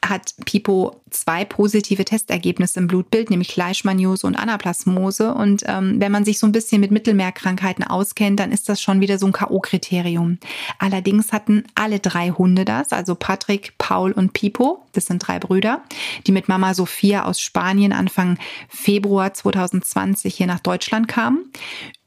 hat 0.04 0.34
Pipo 0.44 1.00
zwei 1.10 1.44
positive 1.44 2.04
Testergebnisse 2.04 2.80
im 2.80 2.86
Blutbild, 2.86 3.30
nämlich 3.30 3.56
Leishmaniose 3.56 4.26
und 4.26 4.36
Anaplasmose. 4.36 5.34
Und 5.34 5.64
ähm, 5.66 6.00
wenn 6.00 6.12
man 6.12 6.24
sich 6.24 6.38
so 6.38 6.46
ein 6.46 6.52
bisschen 6.52 6.80
mit 6.80 6.90
Mittelmeerkrankheiten 6.90 7.84
auskennt, 7.84 8.40
dann 8.40 8.52
ist 8.52 8.68
das 8.68 8.80
schon 8.80 9.00
wieder 9.00 9.18
so 9.18 9.26
ein 9.26 9.32
K.O.-Kriterium. 9.32 10.38
Allerdings 10.78 11.32
hatten 11.32 11.64
alle 11.74 12.00
drei 12.00 12.30
Hunde 12.30 12.64
das, 12.64 12.92
also 12.92 13.14
Patrick, 13.14 13.74
Paul 13.78 14.12
und 14.12 14.32
Pipo, 14.32 14.84
das 14.92 15.06
sind 15.06 15.26
drei 15.26 15.38
Brüder, 15.38 15.82
die 16.26 16.32
mit 16.32 16.48
Mama 16.48 16.74
Sophia 16.74 17.24
aus 17.24 17.40
Spanien 17.40 17.92
Anfang 17.92 18.38
Februar 18.68 19.34
2020 19.34 20.34
hier 20.34 20.46
nach 20.46 20.60
Deutschland 20.60 21.08
kamen 21.08 21.50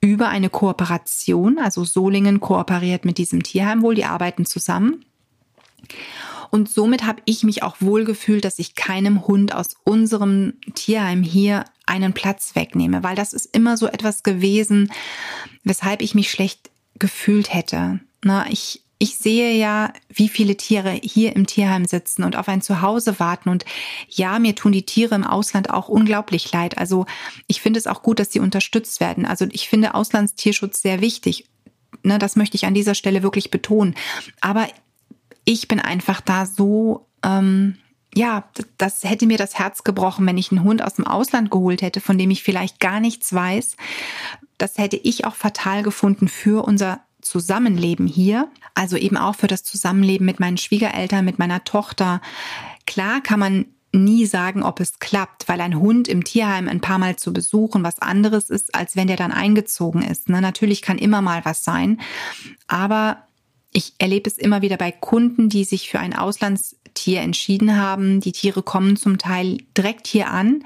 über 0.02 0.30
eine 0.30 0.50
Kooperation. 0.50 1.60
Also 1.60 1.84
Solingen 1.84 2.40
kooperiert 2.40 3.06
mit 3.06 3.18
diesem 3.18 3.44
Tierheim 3.44 3.82
wohl, 3.82 3.96
die 3.96 4.06
arbeiten 4.06 4.46
zusammen. 4.46 5.06
Und 6.52 6.70
somit 6.70 7.06
habe 7.06 7.22
ich 7.26 7.44
mich 7.44 7.64
auch 7.64 7.78
wohlgefühlt, 7.80 8.46
dass 8.46 8.60
ich 8.60 8.76
keinem 8.76 9.26
Hund 9.26 9.56
aus 9.56 9.76
unserem 9.84 10.54
Tierheim 10.76 11.24
hier 11.24 11.66
einen 11.86 12.14
Platz 12.14 12.56
wegnehme, 12.56 13.04
weil 13.04 13.16
das 13.16 13.34
ist 13.34 13.56
immer 13.56 13.78
so 13.78 13.88
etwas 13.88 14.22
gewesen, 14.22 14.92
weshalb 15.64 16.02
ich 16.02 16.14
mich 16.14 16.30
schlecht 16.30 16.70
gefühlt 17.00 17.54
hätte. 17.54 18.02
Na, 18.24 18.50
ich 18.50 18.84
ich 19.02 19.18
sehe 19.18 19.58
ja, 19.58 19.94
wie 20.10 20.30
viele 20.30 20.56
Tiere 20.58 20.92
hier 20.92 21.36
im 21.36 21.48
Tierheim 21.48 21.86
sitzen 21.86 22.24
und 22.24 22.36
auf 22.36 22.48
ein 22.48 22.62
Zuhause 22.62 23.20
warten. 23.20 23.50
Und 23.50 23.66
ja, 24.08 24.38
mir 24.38 24.54
tun 24.54 24.74
die 24.74 24.86
Tiere 24.86 25.16
im 25.16 25.24
Ausland 25.24 25.72
auch 25.72 25.88
unglaublich 25.88 26.52
leid. 26.52 26.78
Also 26.78 27.08
ich 27.48 27.62
finde 27.62 27.80
es 27.80 27.88
auch 27.88 28.04
gut, 28.04 28.20
dass 28.20 28.32
sie 28.32 28.40
unterstützt 28.40 29.00
werden. 29.00 29.26
Also 29.26 29.48
ich 29.50 29.68
finde 29.68 29.96
Auslandstierschutz 29.96 30.84
sehr 30.84 31.02
wichtig. 31.02 31.46
Ne, 32.04 32.20
das 32.20 32.36
möchte 32.36 32.56
ich 32.56 32.68
an 32.68 32.76
dieser 32.76 32.94
Stelle 32.94 33.24
wirklich 33.24 33.50
betonen. 33.50 33.96
Aber 34.40 34.68
ich 35.52 35.68
bin 35.68 35.80
einfach 35.80 36.22
da 36.22 36.46
so, 36.46 37.08
ähm, 37.24 37.78
ja, 38.16 38.46
das 38.78 39.04
hätte 39.04 39.26
mir 39.26 39.38
das 39.38 39.60
Herz 39.60 39.84
gebrochen, 39.84 40.26
wenn 40.26 40.38
ich 40.38 40.52
einen 40.52 40.64
Hund 40.64 40.82
aus 40.82 40.96
dem 40.96 41.08
Ausland 41.08 41.52
geholt 41.52 41.82
hätte, 41.82 42.00
von 42.00 42.18
dem 42.18 42.32
ich 42.32 42.44
vielleicht 42.44 42.80
gar 42.80 43.00
nichts 43.00 43.34
weiß. 43.34 43.76
Das 44.58 44.78
hätte 44.78 44.98
ich 44.98 45.26
auch 45.26 45.36
fatal 45.36 45.84
gefunden 45.84 46.28
für 46.28 46.66
unser 46.66 47.02
Zusammenleben 47.22 48.08
hier, 48.08 48.50
also 48.76 48.98
eben 48.98 49.18
auch 49.18 49.36
für 49.36 49.48
das 49.48 49.64
Zusammenleben 49.64 50.26
mit 50.26 50.40
meinen 50.40 50.58
Schwiegereltern, 50.58 51.24
mit 51.24 51.38
meiner 51.38 51.64
Tochter. 51.64 52.22
Klar 52.88 53.22
kann 53.22 53.40
man 53.40 53.66
nie 53.94 54.26
sagen, 54.26 54.64
ob 54.64 54.80
es 54.80 55.00
klappt, 55.00 55.50
weil 55.50 55.60
ein 55.60 55.78
Hund 55.78 56.08
im 56.08 56.24
Tierheim 56.24 56.70
ein 56.70 56.80
paar 56.80 56.98
Mal 56.98 57.18
zu 57.18 57.34
besuchen 57.34 57.84
was 57.84 58.00
anderes 58.00 58.50
ist, 58.50 58.74
als 58.74 58.96
wenn 58.96 59.08
der 59.08 59.18
dann 59.18 59.34
eingezogen 59.34 60.02
ist. 60.02 60.30
Ne? 60.30 60.42
Natürlich 60.42 60.82
kann 60.82 60.98
immer 60.98 61.22
mal 61.22 61.44
was 61.44 61.66
sein, 61.66 62.00
aber 62.68 63.28
ich 63.74 63.94
erlebe 63.98 64.30
es 64.30 64.38
immer 64.38 64.62
wieder 64.62 64.78
bei 64.78 64.92
Kunden, 64.92 65.50
die 65.50 65.64
sich 65.64 65.90
für 65.90 66.00
ein 66.00 66.16
Auslandstier 66.16 67.22
entschieden 67.22 67.78
haben. 67.78 68.20
Die 68.20 68.34
Tiere 68.34 68.64
kommen 68.64 68.98
zum 68.98 69.18
Teil 69.18 69.60
direkt 69.78 70.08
hier 70.08 70.30
an. 70.30 70.64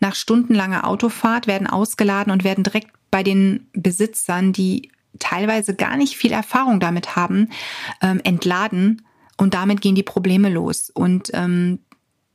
Nach 0.00 0.14
stundenlanger 0.14 0.86
Autofahrt 0.86 1.46
werden 1.46 1.66
ausgeladen 1.66 2.32
und 2.32 2.44
werden 2.44 2.64
direkt 2.64 2.90
bei 3.10 3.22
den 3.22 3.68
Besitzern, 3.72 4.52
die 4.52 4.90
teilweise 5.18 5.74
gar 5.74 5.96
nicht 5.96 6.16
viel 6.16 6.32
Erfahrung 6.32 6.78
damit 6.78 7.16
haben, 7.16 7.48
ähm, 8.02 8.20
entladen 8.22 9.02
und 9.36 9.54
damit 9.54 9.80
gehen 9.80 9.94
die 9.94 10.02
Probleme 10.02 10.48
los. 10.48 10.90
Und 10.90 11.30
ähm, 11.34 11.80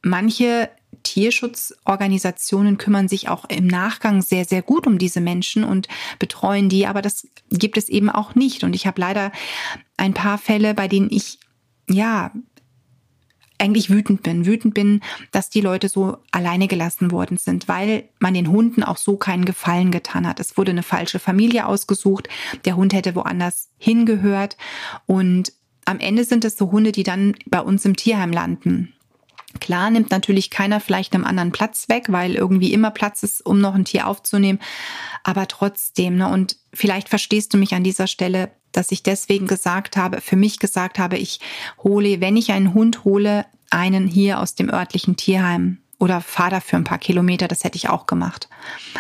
manche 0.02 0.70
Tierschutzorganisationen 1.04 2.78
kümmern 2.78 3.08
sich 3.08 3.30
auch 3.30 3.46
im 3.46 3.68
Nachgang 3.68 4.22
sehr, 4.22 4.46
sehr 4.46 4.62
gut 4.62 4.88
um 4.88 4.98
diese 4.98 5.22
Menschen 5.22 5.64
und 5.64 5.88
betreuen 6.20 6.70
die, 6.70 6.86
aber 6.88 7.02
das 7.02 7.28
gibt 7.50 7.78
es 7.78 7.90
eben 7.90 8.10
auch 8.10 8.36
nicht. 8.36 8.64
Und 8.64 8.76
ich 8.76 8.88
habe 8.88 9.02
leider 9.02 9.32
ein 9.98 10.14
paar 10.14 10.38
Fälle, 10.38 10.74
bei 10.74 10.88
denen 10.88 11.10
ich 11.10 11.40
ja 11.90 12.32
eigentlich 13.62 13.92
wütend 13.92 14.24
bin. 14.24 14.46
Wütend 14.46 14.74
bin, 14.74 15.02
dass 15.32 15.50
die 15.50 15.62
Leute 15.62 15.88
so 15.88 16.18
alleine 16.32 16.68
gelassen 16.68 17.12
worden 17.12 17.38
sind, 17.38 17.68
weil 17.68 18.10
man 18.20 18.34
den 18.34 18.50
Hunden 18.50 18.84
auch 18.84 18.98
so 18.98 19.18
keinen 19.18 19.46
Gefallen 19.46 19.92
getan 19.92 20.28
hat. 20.28 20.40
Es 20.40 20.58
wurde 20.58 20.72
eine 20.72 20.84
falsche 20.84 21.20
Familie 21.20 21.68
ausgesucht. 21.68 22.28
Der 22.66 22.76
Hund 22.76 22.94
hätte 22.94 23.16
woanders 23.16 23.70
hingehört. 23.78 24.58
Und 25.06 25.54
am 25.86 26.00
Ende 26.00 26.24
sind 26.24 26.44
es 26.44 26.58
so 26.58 26.72
Hunde, 26.72 26.92
die 26.92 27.04
dann 27.04 27.36
bei 27.46 27.62
uns 27.62 27.86
im 27.86 27.96
Tierheim 27.96 28.32
landen. 28.32 28.94
Klar 29.60 29.90
nimmt 29.90 30.12
natürlich 30.12 30.50
keiner 30.50 30.80
vielleicht 30.80 31.14
einem 31.14 31.26
anderen 31.26 31.52
Platz 31.52 31.90
weg, 31.90 32.06
weil 32.10 32.36
irgendwie 32.36 32.74
immer 32.74 32.92
Platz 32.92 33.24
ist, 33.24 33.46
um 33.46 33.60
noch 33.60 33.76
ein 33.76 33.86
Tier 33.86 34.08
aufzunehmen. 34.08 34.60
Aber 35.24 35.48
trotzdem, 35.48 36.18
ne, 36.18 36.28
und 36.28 36.58
vielleicht 36.74 37.10
verstehst 37.10 37.54
du 37.54 37.58
mich 37.58 37.74
an 37.74 37.84
dieser 37.84 38.08
Stelle, 38.08 38.52
dass 38.72 38.92
ich 38.92 39.04
deswegen 39.04 39.48
gesagt 39.48 39.98
habe, 39.98 40.22
für 40.22 40.36
mich 40.36 40.60
gesagt 40.60 41.00
habe, 41.00 41.18
ich 41.18 41.40
hole, 41.84 42.22
wenn 42.22 42.38
ich 42.38 42.52
einen 42.52 42.74
Hund 42.74 43.04
hole, 43.04 43.46
einen 43.70 44.08
hier 44.08 44.40
aus 44.40 44.56
dem 44.56 44.70
örtlichen 44.70 45.16
Tierheim 45.16 45.78
oder 46.00 46.22
fahre 46.22 46.52
dafür 46.52 46.80
ein 46.80 46.84
paar 46.84 46.98
Kilometer, 46.98 47.48
das 47.48 47.64
hätte 47.64 47.78
ich 47.78 47.90
auch 47.90 48.06
gemacht. 48.06 48.50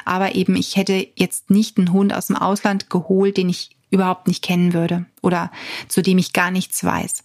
Aber 0.05 0.36
eben, 0.36 0.55
ich 0.55 0.75
hätte 0.75 1.08
jetzt 1.15 1.50
nicht 1.50 1.77
einen 1.77 1.93
Hund 1.93 2.13
aus 2.13 2.27
dem 2.27 2.36
Ausland 2.36 2.89
geholt, 2.89 3.38
den 3.38 3.50
ich 3.50 3.75
überhaupt 3.91 4.27
nicht 4.27 4.43
kennen 4.43 4.74
würde 4.74 5.05
oder 5.21 5.51
zu 5.88 6.01
dem 6.01 6.17
ich 6.17 6.33
gar 6.33 6.50
nichts 6.50 6.83
weiß. 6.83 7.24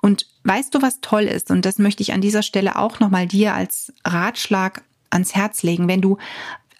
Und 0.00 0.26
weißt 0.44 0.74
du, 0.74 0.82
was 0.82 1.00
toll 1.00 1.24
ist? 1.24 1.50
Und 1.50 1.64
das 1.64 1.78
möchte 1.78 2.02
ich 2.02 2.12
an 2.12 2.20
dieser 2.20 2.42
Stelle 2.42 2.76
auch 2.76 2.98
nochmal 2.98 3.26
dir 3.26 3.54
als 3.54 3.92
Ratschlag 4.04 4.82
ans 5.10 5.34
Herz 5.34 5.62
legen. 5.62 5.86
Wenn 5.86 6.00
du 6.00 6.18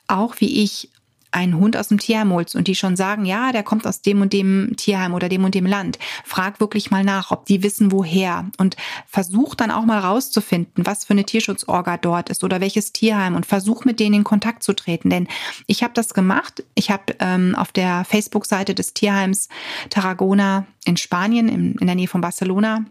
auch 0.08 0.36
wie 0.40 0.62
ich 0.62 0.90
einen 1.30 1.56
Hund 1.56 1.76
aus 1.76 1.88
dem 1.88 1.98
Tierheim 1.98 2.32
holst 2.32 2.56
und 2.56 2.68
die 2.68 2.74
schon 2.74 2.96
sagen, 2.96 3.24
ja, 3.24 3.52
der 3.52 3.62
kommt 3.62 3.86
aus 3.86 4.02
dem 4.02 4.20
und 4.20 4.32
dem 4.32 4.74
Tierheim 4.76 5.14
oder 5.14 5.28
dem 5.28 5.44
und 5.44 5.54
dem 5.54 5.66
Land, 5.66 5.98
frag 6.24 6.60
wirklich 6.60 6.90
mal 6.90 7.04
nach, 7.04 7.30
ob 7.30 7.46
die 7.46 7.62
wissen, 7.62 7.92
woher 7.92 8.46
und 8.58 8.76
versuch 9.06 9.54
dann 9.54 9.70
auch 9.70 9.84
mal 9.84 9.98
rauszufinden, 9.98 10.86
was 10.86 11.04
für 11.04 11.12
eine 11.12 11.24
Tierschutzorga 11.24 11.96
dort 11.96 12.30
ist 12.30 12.44
oder 12.44 12.60
welches 12.60 12.92
Tierheim 12.92 13.34
und 13.34 13.46
versuch 13.46 13.84
mit 13.84 14.00
denen 14.00 14.16
in 14.16 14.24
Kontakt 14.24 14.62
zu 14.62 14.72
treten. 14.74 15.10
Denn 15.10 15.28
ich 15.66 15.82
habe 15.82 15.94
das 15.94 16.14
gemacht. 16.14 16.64
Ich 16.74 16.90
habe 16.90 17.14
ähm, 17.18 17.54
auf 17.56 17.72
der 17.72 18.04
Facebook-Seite 18.04 18.74
des 18.74 18.94
Tierheims 18.94 19.48
Tarragona 19.90 20.66
in 20.84 20.96
Spanien, 20.96 21.48
in, 21.48 21.74
in 21.74 21.86
der 21.86 21.96
Nähe 21.96 22.08
von 22.08 22.20
Barcelona, 22.20 22.84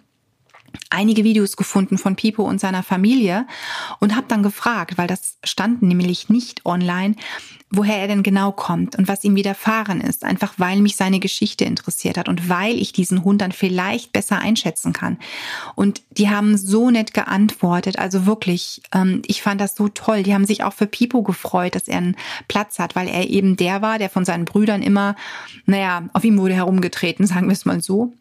einige 0.90 1.24
Videos 1.24 1.58
gefunden 1.58 1.98
von 1.98 2.16
Pipo 2.16 2.44
und 2.44 2.60
seiner 2.60 2.84
Familie 2.84 3.48
und 4.00 4.16
habe 4.16 4.28
dann 4.28 4.44
gefragt, 4.44 4.98
weil 4.98 5.08
das 5.08 5.38
stand 5.44 5.82
nämlich 5.82 6.30
nicht 6.30 6.66
online, 6.66 7.16
woher 7.72 7.98
er 7.98 8.08
denn 8.08 8.24
genau 8.24 8.52
kommt 8.52 8.96
und 8.98 9.08
was 9.08 9.24
ihm 9.24 9.36
widerfahren 9.36 10.02
ist, 10.02 10.24
einfach 10.24 10.54
weil 10.58 10.82
mich 10.82 10.96
seine 10.96 11.20
Geschichte 11.20 11.66
interessiert 11.66 12.18
hat 12.18 12.30
und 12.30 12.48
weil 12.48 12.76
ich 12.76 12.94
diesen 12.94 13.24
Hund 13.24 13.42
dann 13.42 13.52
vielleicht 13.52 14.14
besser 14.14 14.40
einschätzen 14.40 14.94
kann. 14.94 15.18
Und 15.76 16.02
die 16.12 16.30
haben 16.30 16.58
so 16.58 16.90
nett 16.90 17.14
geantwortet, 17.14 17.98
also 18.00 18.26
wirklich, 18.26 18.82
ähm, 18.94 19.22
ich 19.26 19.42
fand 19.42 19.60
das 19.60 19.76
so 19.76 19.88
toll. 19.90 20.24
Die 20.24 20.34
haben 20.34 20.46
sich 20.46 20.64
auch 20.64 20.74
für 20.74 20.88
Pipo 20.88 21.24
gefreut, 21.24 21.76
dass 21.76 21.88
er 21.88 21.98
einen 21.98 22.16
Platz 22.48 22.80
hat, 22.80 22.96
weil 22.96 23.08
er 23.08 23.30
eben 23.30 23.58
der 23.58 23.82
war, 23.82 24.00
der 24.00 24.10
von 24.10 24.26
seinen 24.26 24.46
Brüdern 24.46 24.82
immer, 24.82 25.16
naja, 25.66 26.04
auf 26.14 26.24
ihm 26.24 26.38
wurde 26.38 26.54
herumgetreten, 26.54 27.28
sagen 27.28 27.48
wir 27.48 27.54
es 27.54 27.66
mal 27.66 27.82
so. 27.82 28.14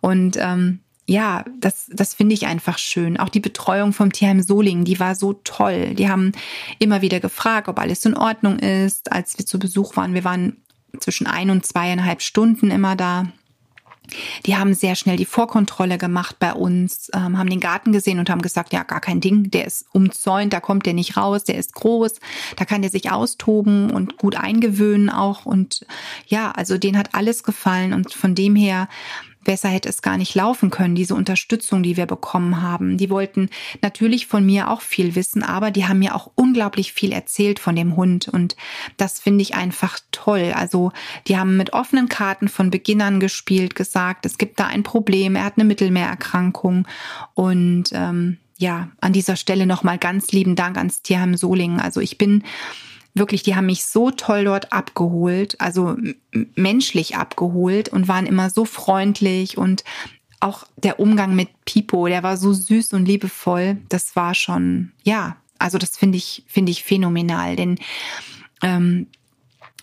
Und 0.00 0.36
ähm, 0.38 0.80
ja, 1.10 1.44
das, 1.58 1.86
das 1.92 2.14
finde 2.14 2.34
ich 2.34 2.46
einfach 2.46 2.78
schön. 2.78 3.18
Auch 3.18 3.30
die 3.30 3.40
Betreuung 3.40 3.92
vom 3.92 4.12
Tierheim 4.12 4.42
Solingen, 4.42 4.84
die 4.84 5.00
war 5.00 5.16
so 5.16 5.32
toll. 5.32 5.96
Die 5.96 6.08
haben 6.08 6.30
immer 6.78 7.02
wieder 7.02 7.18
gefragt, 7.18 7.66
ob 7.66 7.80
alles 7.80 8.04
in 8.04 8.16
Ordnung 8.16 8.60
ist. 8.60 9.10
Als 9.10 9.36
wir 9.36 9.44
zu 9.44 9.58
Besuch 9.58 9.96
waren, 9.96 10.14
wir 10.14 10.22
waren 10.22 10.58
zwischen 11.00 11.26
ein 11.26 11.50
und 11.50 11.66
zweieinhalb 11.66 12.22
Stunden 12.22 12.70
immer 12.70 12.94
da. 12.94 13.26
Die 14.46 14.56
haben 14.56 14.72
sehr 14.72 14.94
schnell 14.94 15.16
die 15.16 15.24
Vorkontrolle 15.24 15.98
gemacht 15.98 16.36
bei 16.38 16.52
uns, 16.52 17.10
ähm, 17.12 17.38
haben 17.38 17.50
den 17.50 17.58
Garten 17.58 17.90
gesehen 17.90 18.20
und 18.20 18.30
haben 18.30 18.42
gesagt, 18.42 18.72
ja, 18.72 18.84
gar 18.84 19.00
kein 19.00 19.20
Ding, 19.20 19.50
der 19.50 19.66
ist 19.66 19.86
umzäunt, 19.92 20.52
da 20.52 20.60
kommt 20.60 20.86
der 20.86 20.94
nicht 20.94 21.16
raus, 21.16 21.42
der 21.42 21.56
ist 21.56 21.74
groß, 21.74 22.20
da 22.54 22.64
kann 22.64 22.82
der 22.82 22.90
sich 22.90 23.10
austoben 23.10 23.90
und 23.90 24.16
gut 24.16 24.36
eingewöhnen 24.36 25.10
auch. 25.10 25.44
Und 25.44 25.86
ja, 26.26 26.52
also 26.52 26.78
denen 26.78 26.98
hat 26.98 27.14
alles 27.16 27.42
gefallen 27.42 27.94
und 27.94 28.12
von 28.12 28.36
dem 28.36 28.54
her 28.54 28.88
besser 29.44 29.68
hätte 29.68 29.88
es 29.88 30.02
gar 30.02 30.16
nicht 30.16 30.34
laufen 30.34 30.70
können, 30.70 30.94
diese 30.94 31.14
Unterstützung, 31.14 31.82
die 31.82 31.96
wir 31.96 32.06
bekommen 32.06 32.62
haben. 32.62 32.96
Die 32.98 33.10
wollten 33.10 33.48
natürlich 33.82 34.26
von 34.26 34.44
mir 34.44 34.70
auch 34.70 34.80
viel 34.80 35.14
wissen, 35.14 35.42
aber 35.42 35.70
die 35.70 35.86
haben 35.86 35.98
mir 35.98 36.14
auch 36.14 36.30
unglaublich 36.34 36.92
viel 36.92 37.12
erzählt 37.12 37.58
von 37.58 37.76
dem 37.76 37.96
Hund 37.96 38.28
und 38.28 38.56
das 38.96 39.18
finde 39.18 39.42
ich 39.42 39.54
einfach 39.54 39.98
toll. 40.12 40.52
Also 40.54 40.92
die 41.26 41.36
haben 41.36 41.56
mit 41.56 41.72
offenen 41.72 42.08
Karten 42.08 42.48
von 42.48 42.70
Beginnern 42.70 43.20
gespielt, 43.20 43.74
gesagt, 43.74 44.26
es 44.26 44.38
gibt 44.38 44.60
da 44.60 44.66
ein 44.66 44.82
Problem, 44.82 45.36
er 45.36 45.44
hat 45.44 45.54
eine 45.56 45.64
Mittelmeererkrankung 45.64 46.86
und 47.34 47.84
ähm, 47.92 48.38
ja, 48.58 48.90
an 49.00 49.14
dieser 49.14 49.36
Stelle 49.36 49.66
nochmal 49.66 49.96
ganz 49.96 50.32
lieben 50.32 50.54
Dank 50.54 50.76
ans 50.76 51.00
Tierheim 51.00 51.34
Solingen. 51.34 51.80
Also 51.80 52.00
ich 52.00 52.18
bin 52.18 52.44
wirklich, 53.14 53.42
die 53.42 53.56
haben 53.56 53.66
mich 53.66 53.84
so 53.84 54.10
toll 54.10 54.44
dort 54.44 54.72
abgeholt, 54.72 55.60
also 55.60 55.96
menschlich 56.54 57.16
abgeholt 57.16 57.88
und 57.88 58.08
waren 58.08 58.26
immer 58.26 58.50
so 58.50 58.64
freundlich 58.64 59.58
und 59.58 59.84
auch 60.40 60.64
der 60.76 60.98
Umgang 61.00 61.34
mit 61.34 61.48
Pipo, 61.66 62.06
der 62.06 62.22
war 62.22 62.36
so 62.36 62.52
süß 62.52 62.94
und 62.94 63.04
liebevoll. 63.04 63.78
Das 63.88 64.16
war 64.16 64.34
schon, 64.34 64.92
ja, 65.02 65.36
also 65.58 65.76
das 65.76 65.96
finde 65.96 66.16
ich, 66.16 66.44
finde 66.46 66.72
ich 66.72 66.82
phänomenal, 66.82 67.56
denn 67.56 67.78
ähm, 68.62 69.06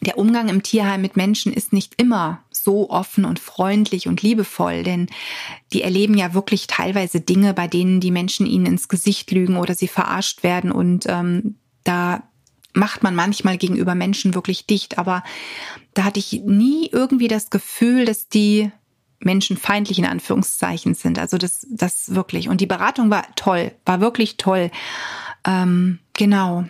der 0.02 0.18
Umgang 0.18 0.50
im 0.50 0.64
Tierheim 0.64 1.02
mit 1.02 1.18
Menschen 1.18 1.52
ist 1.52 1.74
nicht 1.74 2.00
immer 2.00 2.44
so 2.52 2.90
offen 2.90 3.26
und 3.26 3.40
freundlich 3.40 4.08
und 4.08 4.22
liebevoll, 4.22 4.84
denn 4.84 5.08
die 5.74 5.82
erleben 5.82 6.16
ja 6.16 6.34
wirklich 6.34 6.68
teilweise 6.68 7.20
Dinge, 7.20 7.54
bei 7.54 7.68
denen 7.68 8.00
die 8.00 8.12
Menschen 8.12 8.46
ihnen 8.46 8.66
ins 8.66 8.90
Gesicht 8.90 9.32
lügen 9.32 9.58
oder 9.58 9.74
sie 9.74 9.88
verarscht 9.88 10.44
werden 10.44 10.72
und 10.72 11.06
ähm, 11.08 11.56
da 11.84 12.24
macht 12.78 13.04
man 13.04 13.16
manchmal 13.16 13.58
gegenüber 13.58 13.96
Menschen 13.96 14.36
wirklich 14.36 14.66
dicht, 14.66 14.98
aber 14.98 15.24
da 15.94 16.04
hatte 16.04 16.20
ich 16.20 16.42
nie 16.46 16.90
irgendwie 16.92 17.28
das 17.28 17.50
Gefühl, 17.50 18.06
dass 18.06 18.30
die 18.30 18.72
Menschen 19.20 19.58
feindlich 19.58 19.98
in 19.98 20.06
Anführungszeichen 20.06 20.94
sind. 20.94 21.18
Also 21.18 21.38
das, 21.38 21.66
das 21.70 22.14
wirklich. 22.14 22.50
Und 22.50 22.62
die 22.62 22.68
Beratung 22.68 23.10
war 23.10 23.24
toll, 23.36 23.72
war 23.86 24.00
wirklich 24.00 24.38
toll. 24.38 24.70
Ähm, 25.44 26.00
genau. 26.14 26.66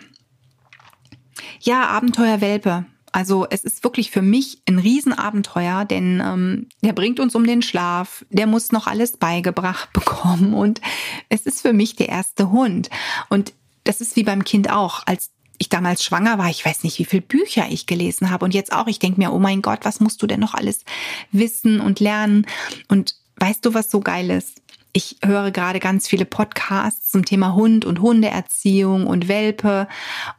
Ja, 1.60 1.88
Abenteuer 1.88 2.40
Welpe. 2.40 2.86
Also 3.12 3.46
es 3.48 3.64
ist 3.64 3.84
wirklich 3.84 4.10
für 4.10 4.22
mich 4.22 4.62
ein 4.68 4.78
Riesenabenteuer, 4.78 5.84
denn 5.84 6.22
ähm, 6.24 6.68
der 6.82 6.92
bringt 6.92 7.20
uns 7.20 7.34
um 7.34 7.46
den 7.46 7.62
Schlaf, 7.62 8.24
der 8.30 8.46
muss 8.46 8.72
noch 8.72 8.86
alles 8.86 9.16
beigebracht 9.16 9.92
bekommen 9.92 10.54
und 10.54 10.80
es 11.28 11.42
ist 11.42 11.62
für 11.62 11.72
mich 11.72 11.96
der 11.96 12.08
erste 12.08 12.50
Hund. 12.50 12.88
Und 13.28 13.52
das 13.84 14.00
ist 14.00 14.16
wie 14.16 14.24
beim 14.24 14.44
Kind 14.44 14.70
auch. 14.70 15.02
Als 15.06 15.30
ich 15.58 15.68
damals 15.68 16.04
schwanger 16.04 16.38
war, 16.38 16.48
ich 16.48 16.64
weiß 16.64 16.84
nicht, 16.84 16.98
wie 16.98 17.04
viel 17.04 17.20
Bücher 17.20 17.66
ich 17.68 17.86
gelesen 17.86 18.30
habe. 18.30 18.44
Und 18.44 18.54
jetzt 18.54 18.72
auch, 18.72 18.86
ich 18.86 18.98
denke 18.98 19.20
mir, 19.20 19.32
oh 19.32 19.38
mein 19.38 19.62
Gott, 19.62 19.80
was 19.82 20.00
musst 20.00 20.22
du 20.22 20.26
denn 20.26 20.40
noch 20.40 20.54
alles 20.54 20.84
wissen 21.32 21.80
und 21.80 22.00
lernen? 22.00 22.46
Und 22.88 23.16
weißt 23.36 23.64
du, 23.64 23.74
was 23.74 23.90
so 23.90 24.00
geil 24.00 24.30
ist? 24.30 24.62
Ich 24.92 25.16
höre 25.24 25.50
gerade 25.50 25.80
ganz 25.80 26.08
viele 26.08 26.24
Podcasts 26.24 27.10
zum 27.10 27.24
Thema 27.24 27.54
Hund 27.54 27.84
und 27.84 28.00
Hundeerziehung 28.00 29.06
und 29.06 29.28
Welpe 29.28 29.88